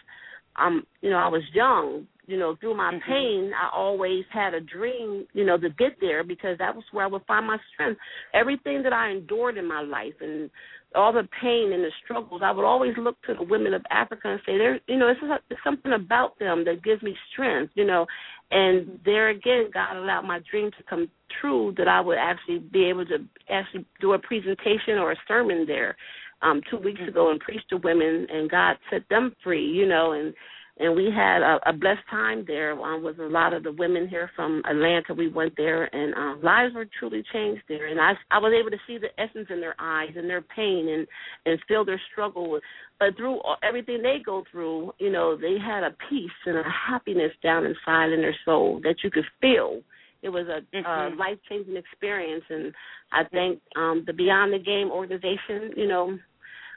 [0.58, 2.08] um, you know I was young.
[2.27, 3.01] You know, through my Mhm.
[3.01, 7.04] pain, I always had a dream, you know, to get there because that was where
[7.04, 7.99] I would find my strength.
[8.34, 10.49] Everything that I endured in my life and
[10.95, 14.30] all the pain and the struggles, I would always look to the women of Africa
[14.30, 17.86] and say, "There, you know, it's, it's something about them that gives me strength." You
[17.86, 18.06] know,
[18.51, 22.86] and there again, God allowed my dream to come true that I would actually be
[22.86, 23.17] able to
[23.49, 25.95] actually do a presentation or a sermon there
[26.41, 29.65] um two weeks ago and preach to women, and God set them free.
[29.65, 30.34] You know, and
[30.81, 34.07] and we had a, a blessed time there um, with a lot of the women
[34.07, 35.13] here from Atlanta.
[35.13, 37.87] We went there, and um, lives were truly changed there.
[37.87, 40.89] And I, I was able to see the essence in their eyes and their pain,
[40.89, 41.07] and
[41.45, 42.59] and feel their struggle.
[42.99, 46.63] But through all, everything they go through, you know, they had a peace and a
[46.63, 49.81] happiness down inside in their soul that you could feel.
[50.23, 50.85] It was a Mhm.
[50.85, 52.73] uh, life changing experience, and
[53.11, 56.17] I think um, the Beyond the Game organization, you know,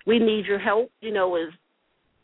[0.06, 0.90] we need your help.
[1.00, 1.52] You know, is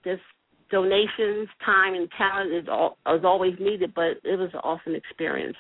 [0.05, 0.23] just
[0.71, 3.93] donations, time, and talent is all is always needed.
[3.95, 5.57] But it was an awesome experience.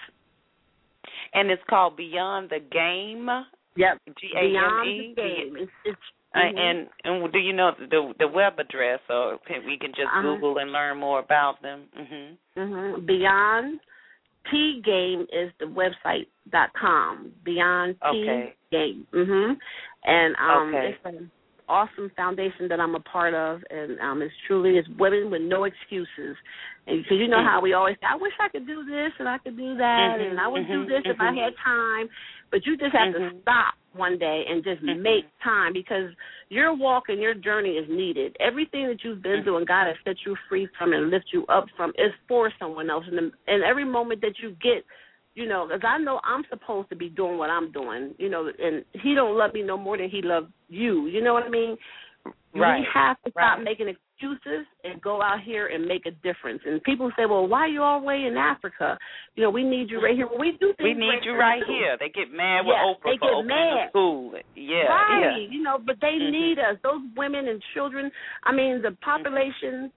[1.34, 3.28] And it's called Beyond the Game.
[3.76, 3.98] Yep.
[4.20, 5.14] G A M Beyond E.
[5.14, 5.56] the game.
[5.56, 6.00] It's, it's
[6.34, 10.06] Uh, and and do you know the the web address, or can we can just
[10.06, 10.22] Uh-huh.
[10.22, 11.88] Google and learn more about them?
[11.98, 12.60] Mm-hmm.
[12.60, 13.06] Mm-hmm.
[13.06, 13.80] Beyond
[14.50, 17.32] T Game is the website dot com.
[17.44, 18.54] Beyond T Okay.
[18.70, 19.06] Game.
[19.12, 19.56] Mhm.
[20.04, 20.96] And um, Okay.
[21.04, 21.24] it's
[21.70, 25.64] awesome foundation that I'm a part of, and um, it's truly it's women with no
[25.64, 26.36] excuses.
[26.86, 29.38] And because you know how we always I wish I could do this and I
[29.38, 31.44] could do that, Mhm, and I would do mhm, this if I mhm.
[31.44, 32.08] had time.
[32.50, 33.42] But you just have to Mhm.
[33.42, 35.00] stop one day and just Mhm.
[35.00, 36.12] make time because
[36.48, 38.36] your walk and your journey is needed.
[38.40, 41.46] Everything that you've been through and God has set you free from and lift you
[41.46, 43.06] up from is for someone else.
[43.06, 44.84] And, the, and every moment that you get,
[45.40, 48.50] you know, because I know I'm supposed to be doing what I'm doing, you know,
[48.58, 51.06] and He don't love me no more than He loved you.
[51.06, 51.76] You know what I mean?
[52.54, 53.64] Right, We have to stop right.
[53.64, 56.60] making excuses and go out here and make a difference.
[56.66, 58.98] And people say, "Well, why are you all the way in Africa?
[59.36, 60.84] You know, we need you right here." Well, we do things.
[60.84, 61.72] We need you right too.
[61.72, 61.96] here.
[61.98, 63.86] They get mad with Oprah they get opening mad.
[63.86, 64.34] the school.
[64.56, 65.20] Yeah, right.
[65.40, 65.48] yeah.
[65.48, 66.30] You know, but they Mhm.
[66.32, 66.76] need us.
[66.82, 68.10] Those women and children.
[68.42, 69.90] I mean, the population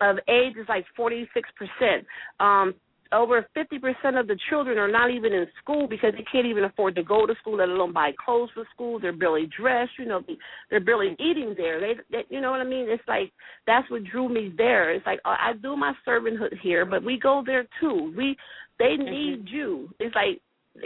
[0.00, 2.06] of AIDS is like forty six percent.
[2.38, 2.74] Um,
[3.12, 6.64] over fifty percent of the children are not even in school because they can't even
[6.64, 9.00] afford to go to school, let alone buy clothes for school.
[9.00, 9.92] They're barely dressed.
[9.98, 10.22] You know,
[10.70, 11.80] they're barely eating there.
[11.80, 12.86] They, they you know what I mean?
[12.88, 13.32] It's like
[13.66, 14.92] that's what drew me there.
[14.92, 18.12] It's like I I do my servanthood here, but we go there too.
[18.16, 18.36] We
[18.78, 19.90] they need you.
[19.98, 20.40] It's like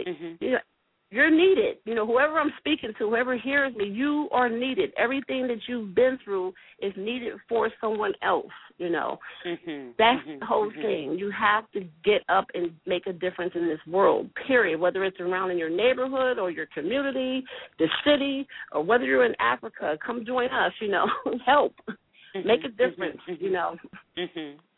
[0.07, 0.37] Mhm.
[0.41, 0.59] you know,
[1.13, 1.77] you're needed.
[1.85, 4.91] You know, whoever I'm speaking to, whoever hears me, you are needed.
[4.97, 8.51] Everything that you've been through is needed for someone else.
[8.79, 9.95] You know, Mhm.
[9.97, 10.39] that's Mhm.
[10.39, 10.81] the whole Mhm.
[10.81, 11.19] thing.
[11.19, 14.33] You have to get up and make a difference in this world.
[14.33, 14.79] Period.
[14.79, 17.45] Whether it's around in your neighborhood or your community,
[17.77, 20.73] the city, or whether you're in Africa, come join us.
[20.81, 21.05] You know,
[21.45, 21.75] help,
[22.43, 22.77] make a Mhm.
[22.77, 23.21] difference.
[23.27, 23.41] Mhm.
[23.41, 23.77] You know,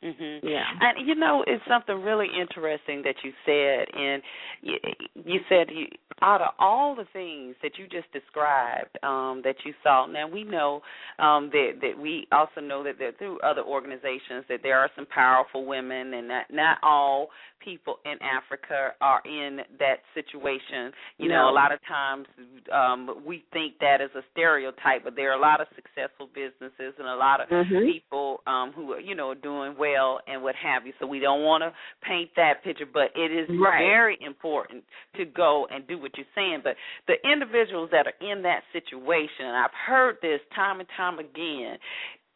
[0.05, 0.15] Mhm.
[0.15, 0.39] Mhm.
[0.43, 0.65] Yeah.
[0.81, 4.21] And you know, it's something really interesting that you said, and
[4.61, 4.77] you,
[5.25, 5.87] you said you
[6.21, 10.05] out of all the things that you just described um, that you saw.
[10.05, 10.81] Now we know
[11.19, 15.05] um, that that we also know that, that through other organizations that there are some
[15.07, 20.91] powerful women, and that not all people in Africa are in that situation.
[21.17, 22.27] You know, a lot of times
[22.71, 26.93] um, we think that is a stereotype, but there are a lot of successful businesses
[26.99, 27.91] and a lot of Mhm.
[27.91, 29.94] people um, who are, you know, doing well
[30.27, 30.93] and what have you.
[30.99, 31.73] So we don't want to
[32.07, 33.79] paint that picture, but it is Right.
[33.79, 34.83] very important
[35.15, 36.61] to go and do what you're saying.
[36.63, 36.75] But
[37.07, 41.77] the individuals that are in that situation, and I've heard this time and time again,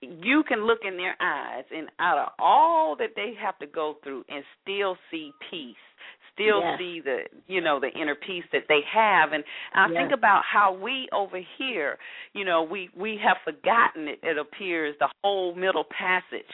[0.01, 3.95] you can look in their eyes, and out of all that they have to go
[4.03, 5.75] through, and still see peace.
[6.33, 6.77] Still Yes.
[6.77, 9.43] see the you know the inner peace that they have, and
[9.73, 9.97] I Yes.
[9.97, 11.97] think about how we over here,
[12.33, 14.19] you know, we we have forgotten it.
[14.23, 16.53] It appears the whole middle passage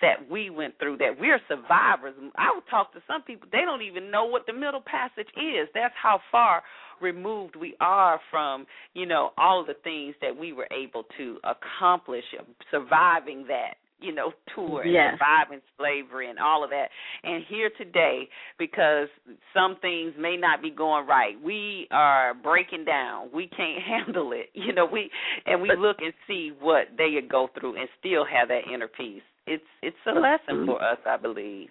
[0.00, 0.98] that we went through.
[0.98, 2.14] That we're survivors.
[2.36, 5.68] I would talk to some people; they don't even know what the middle passage is.
[5.74, 6.62] That's how far
[7.00, 12.24] removed we are from you know all the things that we were able to accomplish,
[12.70, 15.14] surviving that you know tour and Yes.
[15.14, 16.88] surviving slavery and all of that.
[17.22, 18.28] And here today,
[18.58, 19.08] because
[19.54, 23.30] some things may not be going right, we are breaking down.
[23.32, 24.86] We can't handle it, you know.
[24.86, 25.10] We
[25.46, 29.22] and we look and see what they go through and still have that inner peace.
[29.46, 31.68] It's it's a lesson for us, I believe.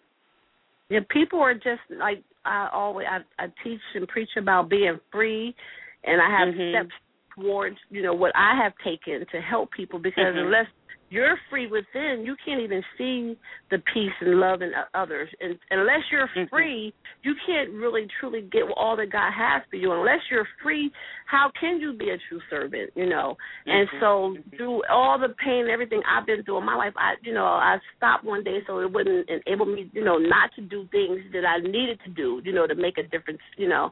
[0.90, 5.56] Yeah, people are just like I always I, I teach and preach about being free,
[6.04, 6.72] and I have Mhm.
[6.72, 6.96] steps
[7.36, 10.46] towards you know what I have taken to help people because Mhm.
[10.46, 10.68] unless
[11.14, 13.38] you're free within, you can't even see
[13.70, 15.30] the peace and love in others.
[15.40, 16.50] And unless you're Mhm.
[16.50, 19.92] free, you can't really truly get all that God has for you.
[19.92, 20.92] Unless you're free,
[21.28, 22.92] how can you be a true servant?
[22.96, 23.38] You know.
[23.68, 24.00] And Mhm.
[24.00, 24.58] so Mhm.
[24.58, 27.46] through all the pain and everything I've been through in my life, I you know,
[27.46, 31.22] I stopped one day so it wouldn't enable me, you know, not to do things
[31.32, 33.92] that I needed to do, you know, to make a difference, you know.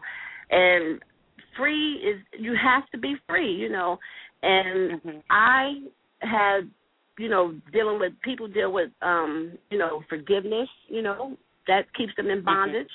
[0.49, 1.03] And
[1.55, 3.99] free is you have to be free, you know.
[4.41, 5.23] And Mhm.
[5.29, 5.83] I
[6.21, 6.69] had,
[7.21, 12.13] you know, dealing with people deal with um, you know, forgiveness, you know, that keeps
[12.17, 12.89] them in bondage,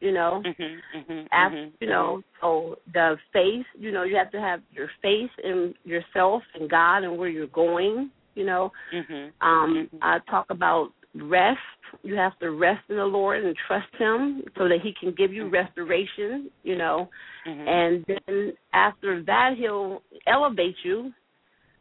[0.00, 0.82] you know Mhm.
[0.94, 1.28] Mhm.
[1.32, 1.72] ask Mhm.
[1.80, 6.42] you know so the faith you know you have to have your faith in yourself
[6.54, 9.32] and god and where you're going you know Mhm.
[9.40, 11.60] um i talk about rest
[12.02, 15.32] you have to rest in the lord and trust him so that he can give
[15.32, 17.08] you restoration you know
[17.46, 17.66] Mhm.
[17.68, 21.12] and then after that he'll elevate you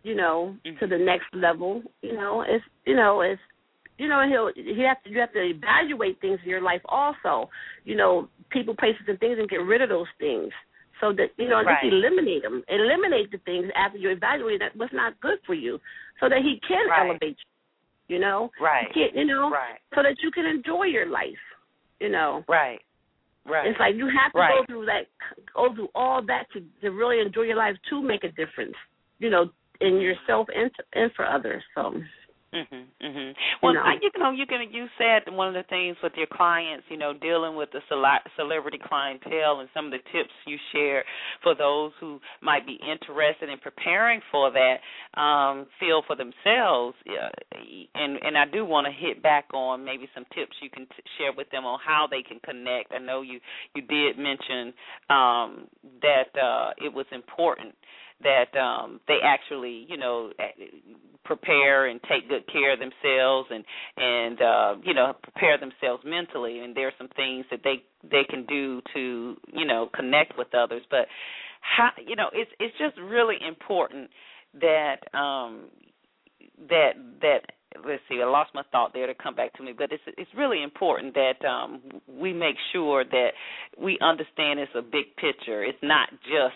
[0.06, 0.78] you know Mhm.
[0.80, 1.72] to the next level
[2.08, 3.41] you know it's you know it's
[3.97, 7.49] you know he'll you have to you have to evaluate things in your life also
[7.89, 8.14] you know
[8.56, 10.51] people places and things and get rid of those things
[11.01, 11.82] so that you know Right.
[11.82, 15.74] just eliminate them eliminate the things after you evaluate that what's not good for you
[16.20, 17.10] so that he can Right.
[17.10, 18.88] elevate you you know Right.
[18.93, 19.80] He can- you know Right.
[19.95, 21.43] so that you can enjoy your life
[21.99, 22.82] you know Right.
[23.53, 23.68] Right.
[23.68, 25.06] it's like you have to go through that,
[25.53, 28.76] go through all that to to really enjoy your life to make a difference,
[29.20, 29.43] you know,
[29.82, 31.63] in yourself and and for others.
[31.73, 31.93] So
[32.55, 32.86] Mhm.
[33.01, 33.36] Mhm.
[33.61, 33.86] Well, you know?
[33.86, 34.71] I, you know, you can.
[34.71, 38.23] You said one of the things with your clients, you know, dealing with the cele-
[38.38, 41.03] celebrity clientele, and some of the tips you share
[41.43, 44.80] for those who might be interested in preparing for that
[45.19, 46.95] um, field for themselves.
[47.05, 47.30] Uh,
[47.93, 51.03] and and I do want to hit back on maybe some tips you can t-
[51.17, 52.93] share with them on how they can connect.
[52.93, 53.41] I know you
[53.73, 54.73] you did mention
[55.09, 55.67] um,
[56.01, 57.76] that uh, it was important
[58.24, 60.32] that um they actually you know
[61.26, 63.63] prepare and take good care of themselves and
[63.97, 66.59] and uh you know prepare themselves mentally.
[66.59, 70.84] And there's some things that they they can do to you know connect with others.
[70.89, 71.07] But
[71.61, 74.09] how you know it's it's just really important
[74.61, 75.66] that um
[76.70, 76.91] that
[77.22, 77.39] that
[77.86, 79.74] let's see i lost my thought there to come back to me.
[79.78, 83.30] But it's it's really important that um we make sure that
[83.78, 85.63] we understand it's a big picture.
[85.63, 86.55] It's not just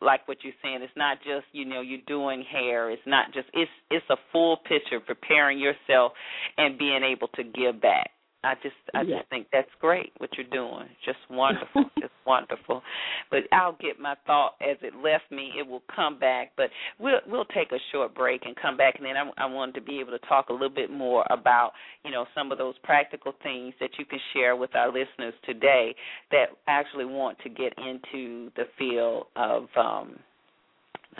[0.00, 0.80] like what you're saying.
[0.82, 2.90] It's not just you know you're doing hair.
[2.90, 6.12] It's not just it's it's a full picture preparing yourself
[6.56, 8.10] and being able to give back
[8.42, 10.88] I just I just think that's great what you're doing.
[11.04, 11.84] Just wonderful.
[12.00, 12.82] just wonderful.
[13.30, 15.52] But I'll get my thought as it left me.
[15.58, 19.04] It will come back, but we'll we'll take a short break and come back and
[19.04, 21.72] then I I wanted to be able to talk a little bit more about,
[22.04, 25.94] you know, some of those practical things that you can share with our listeners today
[26.30, 30.18] that actually want to get into the field of um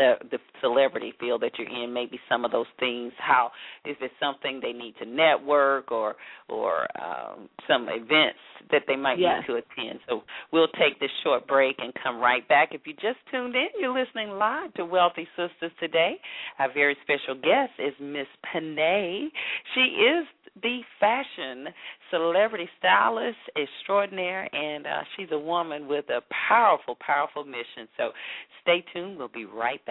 [0.00, 3.50] the the celebrity field that you're in maybe some of those things how
[3.84, 6.16] is it something they need to network or
[6.48, 8.40] or um some events
[8.70, 9.42] that they might yes.
[9.46, 10.22] need to attend so
[10.52, 13.96] we'll take this short break and come right back if you just tuned in you're
[13.96, 16.16] listening live to wealthy Sistas today
[16.58, 19.28] our very special guest is miss Penna'e
[19.74, 20.26] she is
[20.62, 21.68] the fashion
[22.10, 27.88] celebrity stylist extraordinaire, and uh, she's a woman with a powerful, powerful mission.
[27.96, 28.10] So
[28.62, 29.16] stay tuned.
[29.18, 29.89] We'll be right back.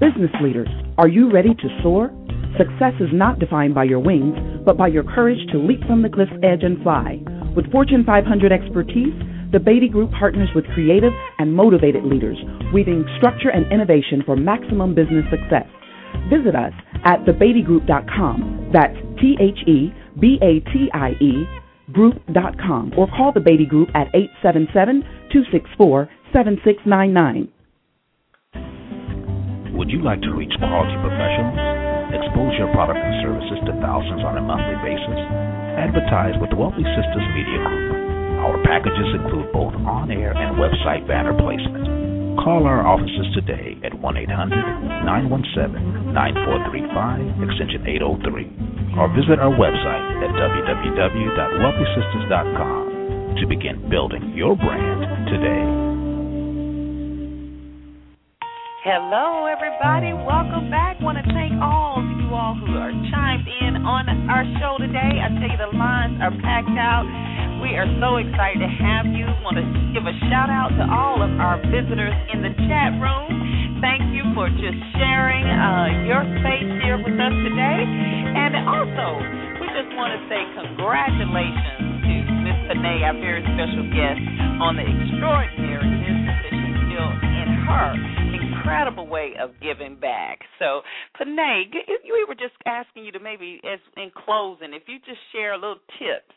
[0.00, 2.10] Business leaders, are you ready to soar?
[2.56, 6.08] Success is not defined by your wings, but by your courage to leap from the
[6.08, 7.20] cliff's edge and fly.
[7.54, 9.12] With Fortune 500 expertise,
[9.52, 12.38] the Batie Group partners with creative and motivated leaders,
[12.72, 15.66] weaving structure and innovation for maximum business success.
[16.30, 16.72] Visit us
[17.04, 18.70] at thebatiegroup.com.
[18.72, 21.44] That's T H E B A T I E
[21.92, 25.02] group.com or call the Batie Group at 877
[25.32, 27.48] 264 7699.
[29.80, 31.56] Would you like to reach quality professionals?
[32.12, 35.16] Expose your product and services to thousands on a monthly basis?
[35.78, 37.96] Advertise with the Wealthy Sistas Media Group.
[38.44, 42.36] Our packages include both on air and website banner placement.
[42.44, 50.04] Call our offices today at 1 800 917 9435, extension 803, or visit our website
[50.24, 55.89] at www.wealthysistas.com to begin building your brand today.
[58.90, 60.10] Hello, everybody.
[60.10, 60.98] Welcome back.
[60.98, 65.22] Want to thank all of you all who are chimed in on our show today.
[65.22, 67.06] I tell you, the lines are packed out.
[67.62, 69.30] We are so excited to have you.
[69.46, 73.78] Want to give a shout out to all of our visitors in the chat room.
[73.78, 77.86] Thank you for just sharing uh, your space here with us today.
[77.86, 79.06] And also,
[79.62, 84.18] we just want to say congratulations to Miss Penna'e, our very special guest,
[84.58, 88.19] on the extraordinary business that she built in her
[88.60, 90.40] incredible way of giving back.
[90.58, 90.82] So,
[91.18, 91.64] Penna'e,
[92.04, 95.56] we were just asking you to maybe, as in closing, if you just share a
[95.56, 96.34] little tips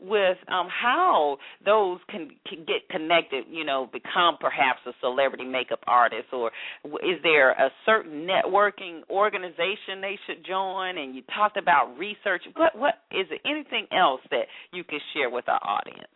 [0.00, 5.80] with um, how those can, can get connected, you know, become perhaps a celebrity makeup
[5.86, 6.50] artist, or
[6.84, 10.98] is there a certain networking organization they should join?
[10.98, 12.42] And you talked about research.
[12.56, 16.08] What what is there anything else that you can share with our audience?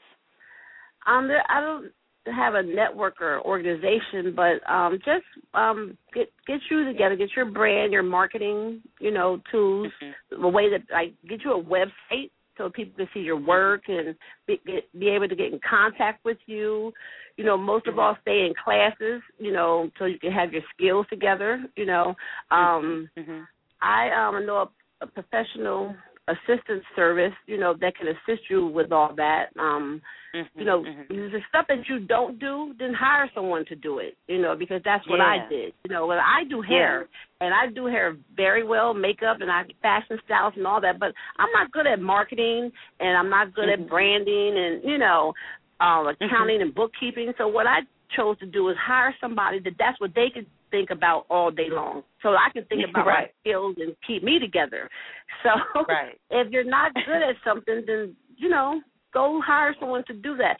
[1.07, 1.93] Um, I don't
[2.27, 7.47] have a network or organization, but um, just um, get get you together, get your
[7.47, 10.45] brand, your marketing, you know, tools, mm-hmm.
[10.45, 14.14] a way that like get you a website so people can see your work and
[14.47, 16.93] be, get, be able to get in contact with you.
[17.37, 19.23] You know, most of all, stay in classes.
[19.39, 21.64] You know, so you can have your skills together.
[21.77, 22.14] You know,
[22.51, 23.41] um, mm-hmm.
[23.81, 25.95] I um, know a, a professional
[26.33, 29.47] assistance service, you know, that can assist you with all that.
[29.59, 30.01] Um,
[30.35, 31.14] mm-hmm, you know, mm-hmm.
[31.14, 34.16] the stuff that you don't do, then hire someone to do it.
[34.28, 35.24] You know, because that's what yeah.
[35.24, 35.72] I did.
[35.85, 37.07] You know, when I do hair,
[37.41, 37.47] yeah.
[37.47, 40.99] and I do hair very well, makeup, and I fashion styles and all that.
[40.99, 42.70] But I'm not good at marketing,
[43.01, 43.83] and I'm not good mm-hmm.
[43.85, 45.33] at branding, and you know,
[45.81, 47.33] um, accounting and bookkeeping.
[47.39, 47.81] So what I
[48.16, 51.68] chose to do is hire somebody that that's what they could think about all day
[51.71, 52.03] long.
[52.23, 53.29] So I can think about right.
[53.29, 54.89] my skills and keep me together.
[55.43, 56.18] So right.
[56.31, 58.81] if you're not good at something, then you know,
[59.14, 60.57] go hire someone to do that.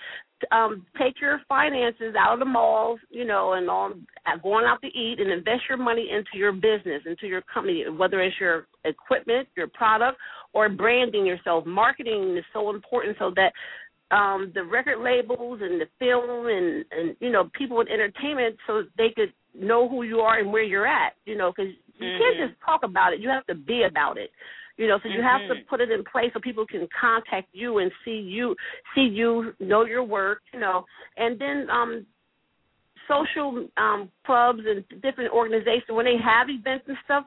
[0.56, 4.06] um take your finances out of the malls, you know, and on
[4.42, 8.20] going out to eat and invest your money into your business, into your company, whether
[8.22, 10.18] it's your equipment, your product,
[10.52, 11.66] or branding yourself.
[11.66, 13.52] Marketing is so important so that
[14.16, 18.82] um the record labels and the film and and you know people in entertainment so
[18.96, 22.22] they could know who you are and where you're at you know because you mm-hmm.
[22.22, 24.30] can't just talk about it you have to be about it
[24.76, 25.26] you know so you mm-hmm.
[25.26, 25.68] have to mm-hmm.
[25.68, 28.55] put it in place so people can contact you and see you
[28.94, 30.84] see you know your work you know
[31.16, 32.07] and then um
[33.11, 37.24] social um clubs and different organizations when they have events and stuff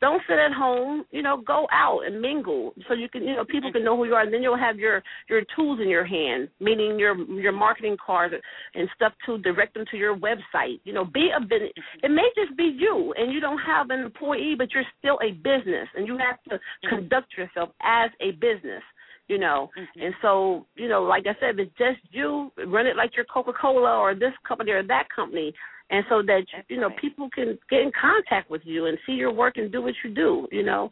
[0.00, 3.44] don't sit at home you know go out and mingle so you can you know
[3.44, 4.22] people can know who you are.
[4.22, 8.34] And then you'll have your your tools in your hand meaning your your marketing cards
[8.74, 10.80] and stuff to direct them to your website.
[10.84, 11.72] You know be a business.
[12.02, 15.32] It may just be you and you don't have an employee but you're still a
[15.32, 16.58] business and you have to
[16.88, 18.82] conduct yourself as a business
[19.28, 19.70] you know.
[19.78, 20.02] Mm-hmm.
[20.02, 23.52] And so, you know, like I said, it's just you run it like your Coca
[23.60, 25.52] Cola or this company or that company,
[25.90, 29.32] and so that you know people can get in contact with you and see your
[29.32, 30.88] work and do what you do, you know.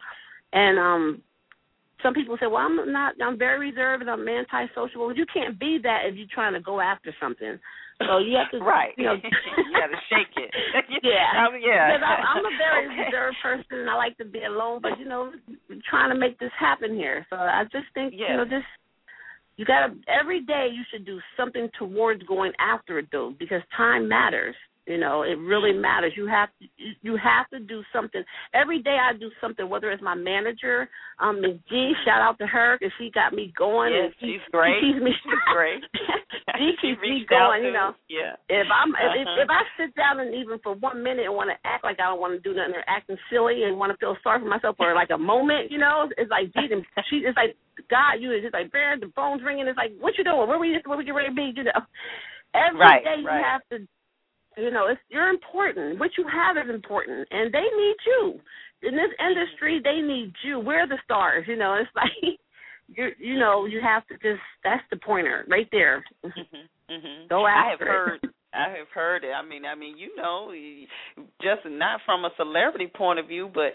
[0.53, 1.21] And um
[2.03, 3.15] some people say, "Well, I'm not.
[3.21, 6.59] I'm very reserved and I'm antisocial." Well, you can't be that if you're trying to
[6.59, 7.59] go after something.
[8.03, 8.93] So you have to, right?
[8.97, 9.13] You know,
[9.57, 10.51] you have to shake it.
[11.03, 11.95] yeah, um, yeah.
[11.95, 13.05] Because I'm, I'm a very okay.
[13.07, 14.79] reserved person, and I like to be alone.
[14.81, 15.31] But you know,
[15.89, 17.25] trying to make this happen here.
[17.29, 18.31] So I just think, yeah.
[18.31, 18.67] you know, just
[19.57, 24.09] you gotta every day you should do something towards going after it though, because time
[24.09, 24.55] matters.
[24.85, 26.13] You know, it really matters.
[26.15, 26.67] You have to
[27.01, 28.21] you have to do something
[28.53, 28.97] every day.
[29.01, 31.57] I do something, whether it's my manager, um, Ms.
[31.67, 31.93] G.
[32.05, 33.93] Shout out to her because she got me going.
[33.93, 34.77] Yes, and she's great.
[34.81, 35.81] She keeps me she's great.
[36.61, 37.65] she keeps me going.
[37.65, 38.37] You know, yeah.
[38.45, 39.17] If I'm uh-huh.
[39.17, 41.97] if, if I sit down and even for one minute and want to act like
[41.97, 44.49] I don't want to do nothing or acting silly and want to feel sorry for
[44.49, 46.69] myself for like a moment, you know, it's like G.
[47.09, 47.57] She it's like
[47.89, 49.65] God, you it's like Baron, the phone's ringing.
[49.65, 50.45] It's like what you doing?
[50.45, 50.77] Where were you?
[50.85, 51.53] Where were you ready to be?
[51.57, 51.81] You know.
[52.55, 53.43] Every right, day you right.
[53.43, 53.83] have to
[54.57, 55.99] you know, it's you're important.
[55.99, 58.39] What you have is important, and they need you.
[58.83, 60.59] In this industry, they need you.
[60.59, 61.45] We're the stars.
[61.47, 62.39] You know, it's like
[62.87, 66.03] you you know you have to just that's the pointer right there.
[66.23, 67.27] Mm-hmm, mm-hmm.
[67.29, 67.87] Go after I have it.
[67.87, 68.19] heard
[68.55, 69.31] I have heard it.
[69.35, 70.53] I mean, I mean, you know,
[71.41, 73.73] just not from a celebrity point of view, but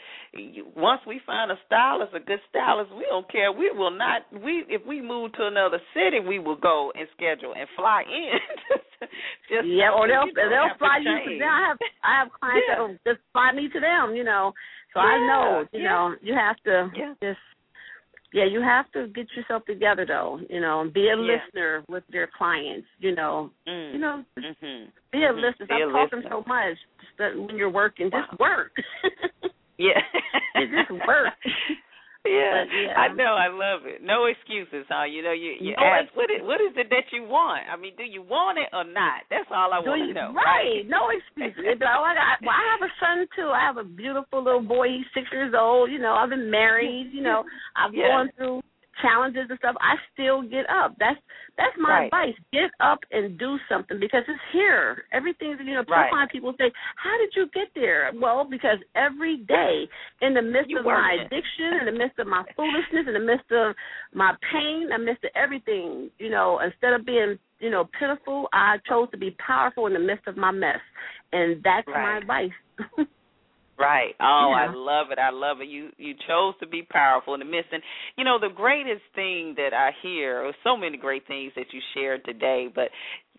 [0.75, 3.53] once we find a stylist, a good stylist, we don't care.
[3.53, 4.23] We will not.
[4.33, 8.41] We if we move to another city, we will go and schedule and fly in.
[9.49, 11.49] just yeah, or they'll they'll fly you to them.
[11.49, 12.75] I have I have clients yeah.
[12.75, 14.17] that will just fly me to them.
[14.17, 14.53] You know,
[14.95, 15.65] so yeah, I know.
[15.73, 15.89] You yeah.
[15.89, 17.15] know, you have to yeah.
[17.21, 17.41] just
[18.33, 21.37] yeah, you have to get yourself together though, you know, and be a yeah.
[21.37, 23.51] listener with your clients, you know.
[23.69, 23.93] Mm.
[23.95, 24.91] You know, mm-hmm.
[25.13, 25.67] be a listener.
[25.67, 28.11] Be a talking so much just that when you're working.
[28.13, 28.27] Wow.
[28.29, 28.73] Just work.
[29.79, 30.01] yeah.
[30.57, 31.35] just work.
[32.29, 32.93] Yeah, But, yeah.
[33.01, 33.33] I know.
[33.33, 34.03] I love it.
[34.05, 35.05] No excuses, huh?
[35.09, 37.65] You know, you you No ask what is what is it that you want?
[37.73, 39.25] I mean, do you want it or not?
[39.31, 40.35] That's all I want to know.
[40.37, 40.85] right.
[40.85, 41.65] No excuses.
[41.65, 43.49] It's oh, I, got, well, I have a son too.
[43.49, 44.89] I have a beautiful little boy.
[44.89, 45.91] He's six years old.
[45.91, 47.09] You know, I've been married.
[47.13, 47.45] You know,
[47.75, 48.09] I've Yeah.
[48.09, 48.61] gone through
[49.03, 49.77] challenges and stuff.
[49.81, 50.95] I still get up.
[50.99, 51.19] That's
[51.57, 52.05] that's my Right.
[52.07, 52.35] advice.
[52.53, 55.05] Get up and do something because it's here.
[55.13, 55.85] Everything's you know.
[55.89, 56.11] Right.
[56.11, 59.89] Sometimes people say, "How did you get there?" Well, because every day,
[60.21, 61.27] in the midst You of my it.
[61.27, 63.75] addiction, in the midst of my foolishness, in the midst of
[64.15, 68.49] my pain, in the midst of everything, you know, instead of being you know pitiful,
[68.53, 70.81] I chose to be powerful in the midst of my mess,
[71.33, 72.51] and that's my advice.
[73.81, 74.15] Right.
[74.21, 75.19] Oh, I love it.
[75.19, 75.69] I love it.
[75.69, 77.73] You you chose to be powerful in the midst.
[77.73, 77.83] And
[78.17, 81.81] you know, the greatest thing that I hear, or so many great things that you
[81.95, 82.91] shared today, but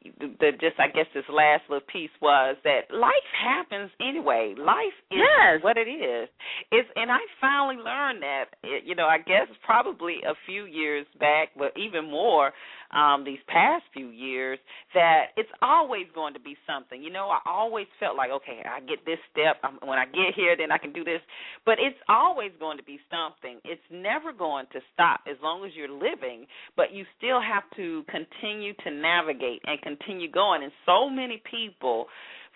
[0.03, 4.55] the, the just I guess this last little piece was that life happens anyway.
[4.57, 5.61] Life is Yes.
[5.61, 6.27] what it is.
[6.71, 8.45] It's and I finally learned that.
[8.63, 12.51] It, you know, I guess probably a few years back, but even more
[12.93, 14.59] um these past few years
[14.93, 17.01] that it's always going to be something.
[17.01, 19.57] You know, I always felt like, okay, I get this step.
[19.63, 21.21] Um, when I get here, then I can do this.
[21.65, 23.59] But it's always going to be something.
[23.63, 26.45] It's never going to stop as long as you're living.
[26.75, 30.63] But you still have to continue to navigate and continue going.
[30.63, 32.07] And so many people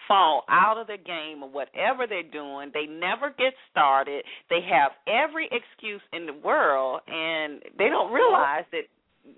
[0.08, 2.72] fall out of the game or whatever they're doing.
[2.74, 4.24] They never get started.
[4.50, 8.86] They have every excuse in the world, and they don't realize that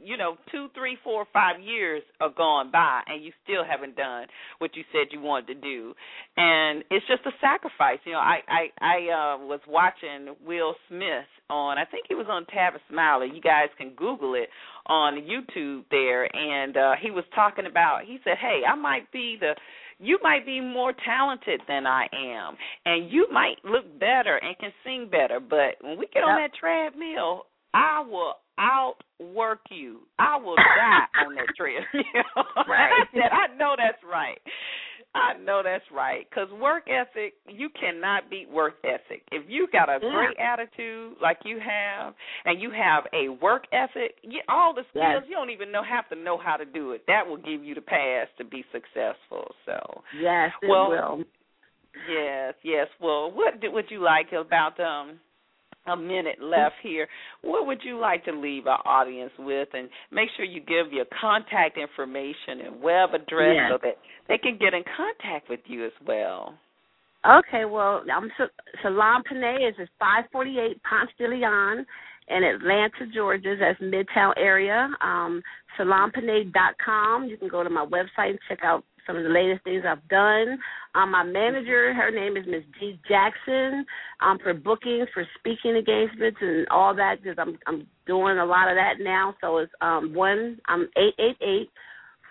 [0.03, 4.27] you know, two, three, four, five years are gone by and you still haven't done
[4.59, 5.93] what you said you wanted to do.
[6.35, 7.99] And it's just a sacrifice.
[8.05, 12.27] You know, I I, I uh was watching Will Smith on I think it was
[12.29, 13.31] on Tavis Smiley.
[13.33, 14.49] You guys can Google it
[14.87, 19.37] on YouTube there and uh he was talking about he said, Hey, I might be
[19.39, 19.53] the
[19.99, 24.71] you might be more talented than I am, and you might look better and can
[24.85, 25.39] sing better.
[25.39, 29.99] But when we get on that treadmill, I will outwork you.
[30.19, 31.83] I will die on that treadmill.
[32.67, 32.91] Right.
[32.91, 34.39] I said, I know that's right.
[35.15, 36.27] I know that's right.
[36.29, 39.23] Because work ethic, you cannot beat work ethic.
[39.31, 42.13] If you got a great attitude like you have,
[42.45, 45.23] and you have a work ethic, you, all the skills Yes.
[45.29, 47.03] you don't even know have to know how to do it.
[47.07, 49.49] That will give you the pass to be successful.
[49.65, 51.23] So Yes, it Well, will.
[52.09, 52.87] yes, yes.
[52.99, 55.19] Well, what do, would you like about um
[55.87, 57.07] a minute left here?
[57.41, 61.05] What would you like to leave our audience with, and make sure you give your
[61.19, 63.71] contact information and web address Yes.
[63.71, 66.53] so that they can get in contact with you as well.
[67.25, 68.29] Okay, well, I'm
[68.81, 71.85] Salon Penna'e is at 548 Ponce de Leon
[72.29, 73.55] in Atlanta, Georgia.
[73.59, 74.89] That's Midtown area.
[75.01, 75.41] Um,
[75.79, 77.25] SalonPennae.com.
[77.25, 80.07] You can go to my website and check out some of the latest things I've
[80.09, 80.59] done.
[80.93, 83.85] Um, my manager, her name is Miss G Jackson.
[84.21, 87.23] Um, for bookings, for speaking engagements, and all that.
[87.23, 89.35] Because I'm I'm doing a lot of that now.
[89.41, 91.69] So it's um one um eight eight eight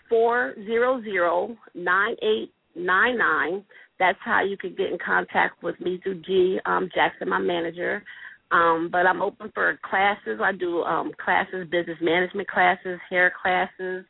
[0.09, 3.65] four zero zero nine eight nine nine.
[3.99, 8.03] That's how you can get in contact with me through G um, Jackson, my manager.
[8.51, 10.39] Um, but I'm open for classes.
[10.43, 14.05] I do um, classes, business management classes, hair classes,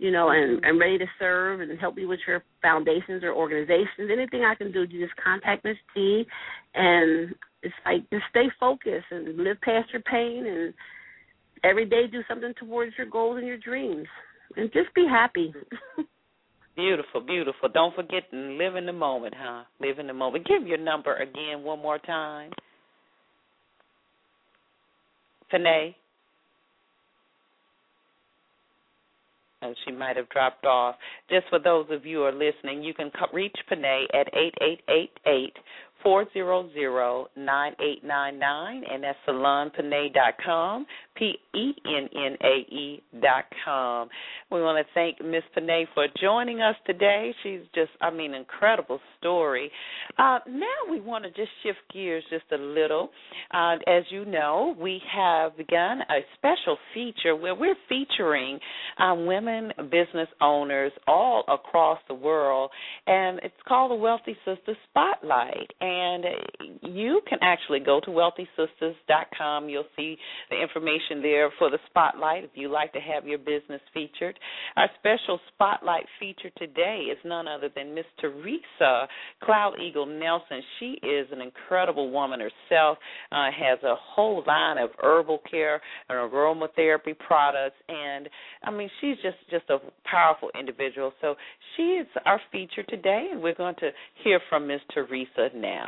[0.00, 4.10] you know, and I'm ready to serve and help you with your foundations or organizations.
[4.10, 6.24] Anything I can do, you just contact Miss G,
[6.74, 10.72] and it's like just stay focused and live past your pain, and
[11.64, 14.06] every day do something towards your goals and your dreams,
[14.56, 15.52] and just be happy.
[16.76, 17.68] Beautiful, beautiful.
[17.68, 19.64] Don't forget to live in the moment, huh?
[19.80, 20.46] Live in the moment.
[20.46, 22.52] Give your number again one more time.
[25.52, 25.94] Penna'e.
[29.62, 30.96] Oh, she might have dropped off.
[31.28, 34.80] Just for those of you who are listening, you can reach Penna'e at eight eight
[34.88, 35.56] eight eight
[36.02, 40.86] four zero zero nine eight nine nine, and that's salonpennae.com,
[41.16, 44.08] P E N N A E dot com.
[44.50, 47.32] We want to thank Miss Penna'e for joining us today.
[47.42, 49.70] She's just, I mean, incredible story.
[50.18, 53.10] Uh, now we want to just shift gears just a little.
[53.52, 58.58] Uh, as you know, we have begun a special feature where we're featuring
[58.98, 62.70] um, women business owners all across the world,
[63.06, 65.70] and it's called the Wealthy Sista Spotlight.
[65.80, 65.89] And
[66.82, 69.68] you can actually go to wealthysistas.com.
[69.68, 70.16] You'll see
[70.50, 74.38] the information there for the spotlight if you'd like to have your business featured.
[74.76, 79.06] Our special spotlight feature today is none other than Miss Teresa
[79.42, 80.62] Cloud Eagle Nelson.
[80.78, 82.98] She is an incredible woman herself,
[83.32, 88.28] uh, has a whole line of herbal care and aromatherapy products, and
[88.64, 91.12] I mean, she's just just a powerful individual.
[91.20, 91.34] So
[91.76, 93.90] she is our feature today, and we're going to
[94.22, 95.79] hear from Miss Teresa now.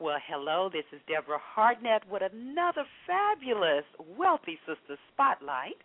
[0.00, 3.84] Well, hello, this is Deborah Hartnett with another fabulous
[4.18, 5.78] Wealthy Sista Spotlight.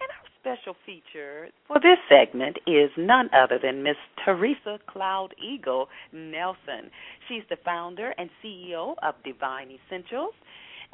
[0.00, 5.88] And our special feature for this segment is none other than Miss Teresa Cloud Eagle
[6.12, 6.90] Nelson.
[7.28, 10.32] She's the founder and CEO of Divine Essentials,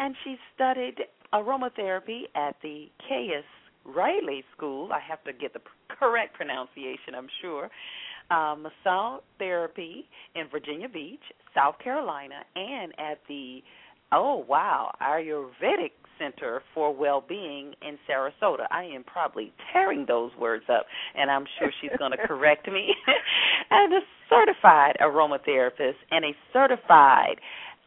[0.01, 0.97] and she studied
[1.33, 3.45] aromatherapy at the Cayce
[3.85, 4.93] Reilly School.
[4.93, 7.71] I have to get the correct pronunciation, I'm sure.
[8.29, 10.05] Uh, massage therapy
[10.35, 11.21] in Virginia Beach,
[11.55, 13.61] South Carolina, and at the
[14.13, 18.67] oh wow Ayurvedic Center for Well-Being in Sarasota.
[18.71, 22.95] I am probably tearing those words up, and I'm sure she's going to correct me.
[23.71, 27.37] and a certified aromatherapist and a certified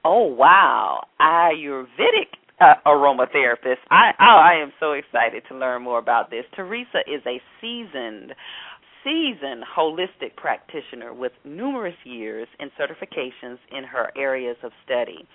[0.05, 2.31] oh wow Ayurvedic
[2.61, 3.77] uh, aromatherapist.
[3.89, 6.45] I oh, I am so excited to learn more about this.
[6.55, 8.33] Teresa is a seasoned
[9.03, 15.27] seasoned holistic practitioner with numerous years and certifications in her areas of study.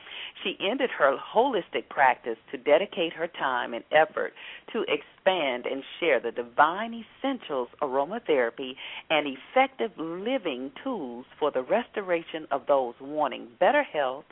[0.42, 4.32] She ended her holistic practice to dedicate her time and effort
[4.72, 8.72] to expand and share the divine essentials aromatherapy
[9.10, 14.24] and effective living tools for the restoration of those wanting better health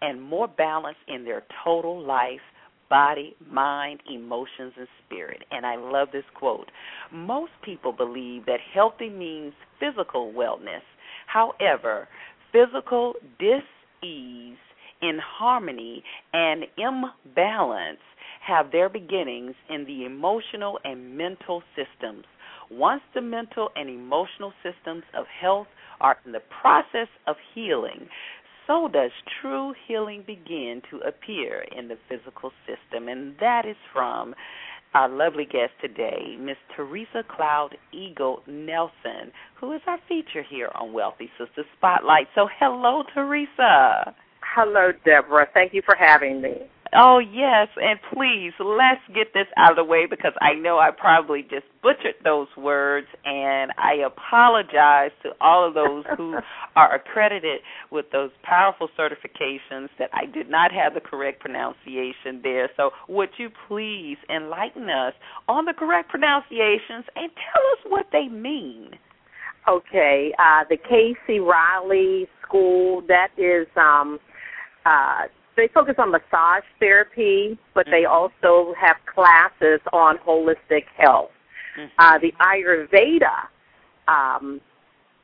[0.00, 2.40] and more balance in their total life
[2.90, 5.42] body, mind, emotions, and spirit.
[5.50, 6.70] And I love this quote.
[7.12, 10.82] Most people believe that healthy means physical wellness.
[11.26, 12.08] However,
[12.52, 14.56] physical dis-ease,
[15.02, 18.00] inharmony, and imbalance
[18.46, 22.24] have their beginnings in the emotional and mental systems.
[22.70, 25.66] Once the mental and emotional systems of health
[26.00, 28.08] are in the process of healing,
[28.68, 29.10] so does
[29.40, 33.08] true healing begin to appear in the physical system.
[33.08, 34.34] And that is from
[34.94, 40.92] our lovely guest today, Miss Teresa Cloud Eagle Nelson, who is our feature here on
[40.92, 42.28] Wealthy Sista Spotlight.
[42.34, 44.14] So, hello, Teresa.
[44.54, 45.48] Hello, Deborah.
[45.52, 46.68] Thank you for having me.
[46.94, 50.90] Oh, yes, and please, let's get this out of the way because I know I
[50.90, 56.36] probably just butchered those words, and I apologize to all of those who
[56.76, 57.60] are accredited
[57.90, 62.70] with those powerful certifications that I did not have the correct pronunciation there.
[62.76, 65.14] So, would you please enlighten us
[65.48, 68.90] on the correct pronunciations and tell us what they mean?
[69.68, 73.66] Okay, uh, the Cayce Reilly School, that is.
[73.76, 74.18] um
[74.86, 75.22] uh,
[75.58, 78.12] they focus on massage therapy, but they Mm-hmm.
[78.46, 81.32] also have classes on holistic health.
[81.76, 81.90] Mhm.
[81.98, 83.48] Uh, the Ayurveda
[84.06, 84.60] um,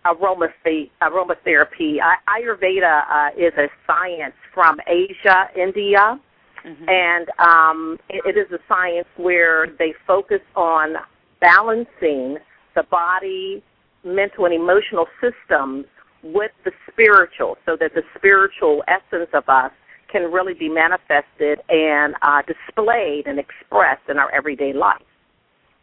[0.05, 2.01] aromathe- aromatherapy.
[2.03, 6.21] I- Ayurveda uh, is a science from Asia, India,
[6.65, 6.89] Mhm.
[6.89, 10.97] and um, it, it is a science where they focus on
[11.41, 12.39] balancing
[12.75, 13.63] the body,
[14.05, 15.87] mental, and emotional systems
[16.23, 19.73] with the spiritual, so that the spiritual essence of us
[20.15, 25.03] can really be manifested and uh, displayed and expressed in our everyday life.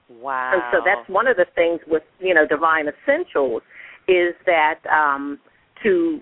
[0.10, 0.52] Wow.
[0.54, 3.62] And so that's one of the things with you know divine essentials
[4.08, 5.38] is that um,
[5.84, 6.22] to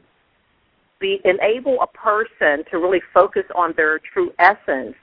[0.99, 4.95] be enable a person to really focus on their true essence.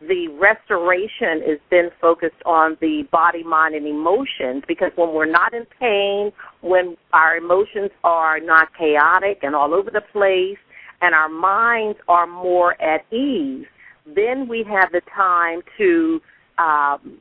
[0.00, 5.54] The restoration is then focused on the body, mind, and emotions because when we're not
[5.54, 6.30] in pain,
[6.60, 10.58] when our emotions are not chaotic and all over the place,
[11.00, 13.66] and our minds are more at ease,
[14.06, 16.20] then we have the time to
[16.58, 17.18] um,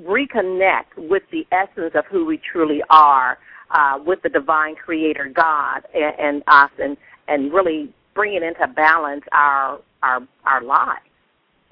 [0.00, 3.38] reconnect with the essence of who we truly are,
[3.70, 6.96] uh, with the divine creator God and, and us, and
[7.28, 11.00] and really bringing into balance our our our lives.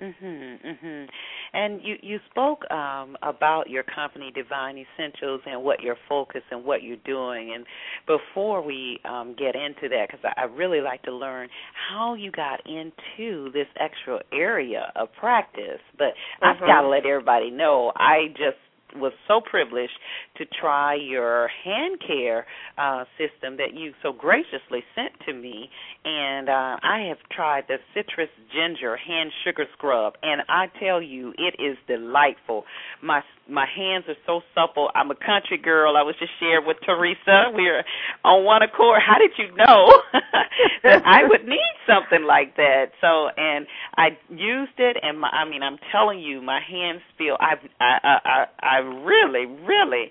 [0.01, 1.09] Mhm, mhm.
[1.53, 6.64] And you you spoke um about your company Divine Essentials and what your focus and
[6.64, 7.53] what you're doing.
[7.55, 7.66] And
[8.07, 11.48] before we um get into that cuz I, I really like to learn
[11.88, 15.80] how you got into this extra area of practice.
[15.98, 16.66] But I've Mhm.
[16.66, 18.59] got to let everybody know I just
[18.97, 19.93] was so privileged
[20.36, 22.47] to try your hand care
[22.78, 25.68] uh system that you so graciously sent to me
[26.05, 31.32] and uh I have tried the citrus ginger hand sugar scrub and I tell you
[31.38, 32.64] it is delightful.
[33.03, 34.90] My my hands are so supple.
[34.94, 35.96] I'm a country girl.
[35.96, 37.51] I was just sharing with Teresa.
[37.53, 37.84] We're
[38.24, 39.01] on one accord.
[39.07, 40.03] How did you know
[40.84, 42.92] that I would need something like that?
[43.01, 47.36] So and I used it and my I mean I'm telling you my hands feel
[47.40, 50.11] I I I I really really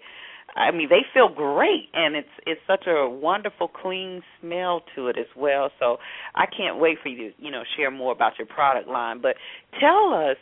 [0.56, 5.18] I mean they feel great and it's it's such a wonderful clean smell to it
[5.18, 5.72] as well.
[5.80, 5.98] So
[6.36, 9.22] I can't wait for you to, you know, share more about your product line.
[9.22, 9.36] But
[9.80, 10.38] tell us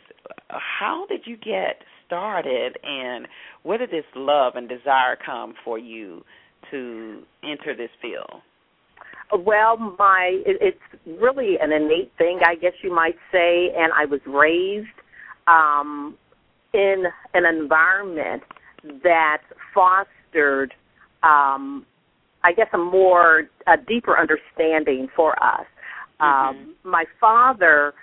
[0.50, 3.28] uh, how did you get started and
[3.62, 6.24] where did this love and desire come for you
[6.70, 8.42] to enter this field?
[9.44, 14.06] Well, my it, it's really an innate thing, I guess you might say, and I
[14.06, 14.88] was raised
[15.46, 16.16] um,
[16.72, 17.04] in
[17.34, 18.42] an environment
[19.02, 19.42] that
[19.74, 20.72] fostered,
[21.22, 21.84] um,
[22.42, 25.66] I guess, a more a deeper understanding for us.
[26.20, 27.94] Um, my father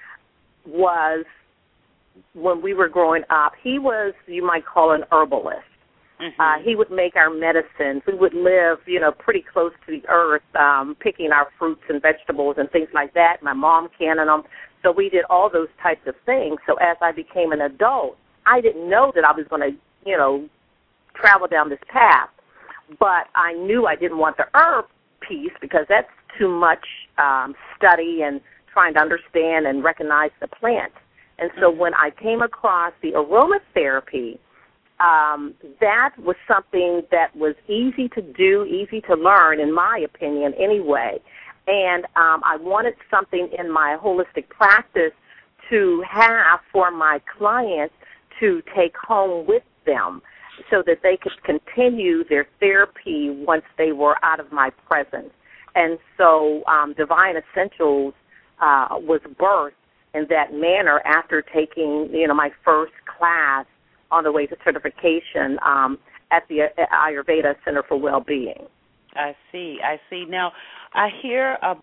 [0.66, 1.26] was,
[2.34, 5.66] when we were growing up, he was you might call an herbalist.
[6.20, 6.34] Mhm.
[6.40, 8.02] Uh, he would make our medicines.
[8.06, 12.02] We would live, you know, pretty close to the earth, um, picking our fruits and
[12.02, 13.44] vegetables and things like that.
[13.44, 14.44] My mom canning them.
[14.82, 16.60] So we did all those types of things.
[16.66, 20.16] So as I became an adult, I didn't know that I was going to, you
[20.16, 20.48] know,
[21.16, 22.30] travel down this path.
[23.00, 24.86] But I knew I didn't want the herb
[25.20, 26.86] piece because that's too much
[27.18, 28.40] um, study and
[28.72, 30.94] trying to understand and recognize the plant.
[31.38, 34.40] And so when I came across the aromatherapy,
[35.00, 40.54] um, that was something that was easy to do, easy to learn, in my opinion,
[40.54, 41.20] anyway.
[41.68, 45.12] And um, I wanted something in my holistic practice
[45.70, 47.96] to have for my clients
[48.40, 50.22] to take home with them
[50.70, 55.32] so that they could continue their therapy once they were out of my presence.
[55.74, 58.14] And so um, Divine Essentials
[58.62, 59.72] uh, was birthed
[60.16, 63.66] in that manner after taking, you know, my first class
[64.12, 65.98] on the way to certification um,
[66.32, 68.66] at the uh, Ayurveda Center for Wellbeing.
[69.16, 69.78] I see.
[69.84, 70.26] I see.
[70.28, 70.52] Now,
[70.94, 71.76] I hear a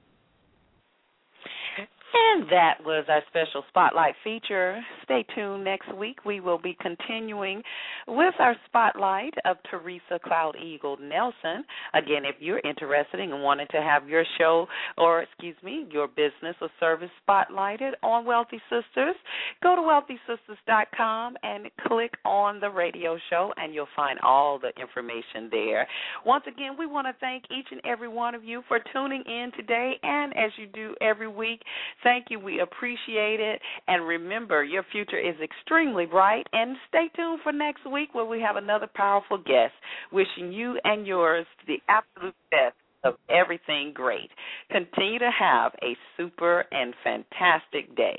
[2.14, 4.80] and that was our special spotlight feature.
[5.04, 6.24] Stay tuned next week.
[6.24, 7.62] We will be continuing
[8.06, 11.64] with our spotlight of Teresa Cloud Eagle Nelson.
[11.94, 14.66] Again, if you're interested and wanting to have your show
[14.98, 19.14] or, excuse me, your business or service spotlighted on Wealthy Sistas,
[19.62, 25.48] go to wealthysistas.com and click on the radio show, and you'll find all the information
[25.50, 25.86] there.
[26.26, 29.50] Once again, we want to thank each and every one of you for tuning in
[29.56, 31.60] today, and as you do every week,
[32.02, 32.38] Thank you.
[32.40, 33.60] We appreciate it.
[33.88, 36.46] And remember, your future is extremely bright.
[36.52, 39.72] And stay tuned for next week where we have another powerful guest.
[40.12, 44.30] Wishing you and yours the absolute best of everything great.
[44.70, 48.18] Continue to have a super and fantastic day.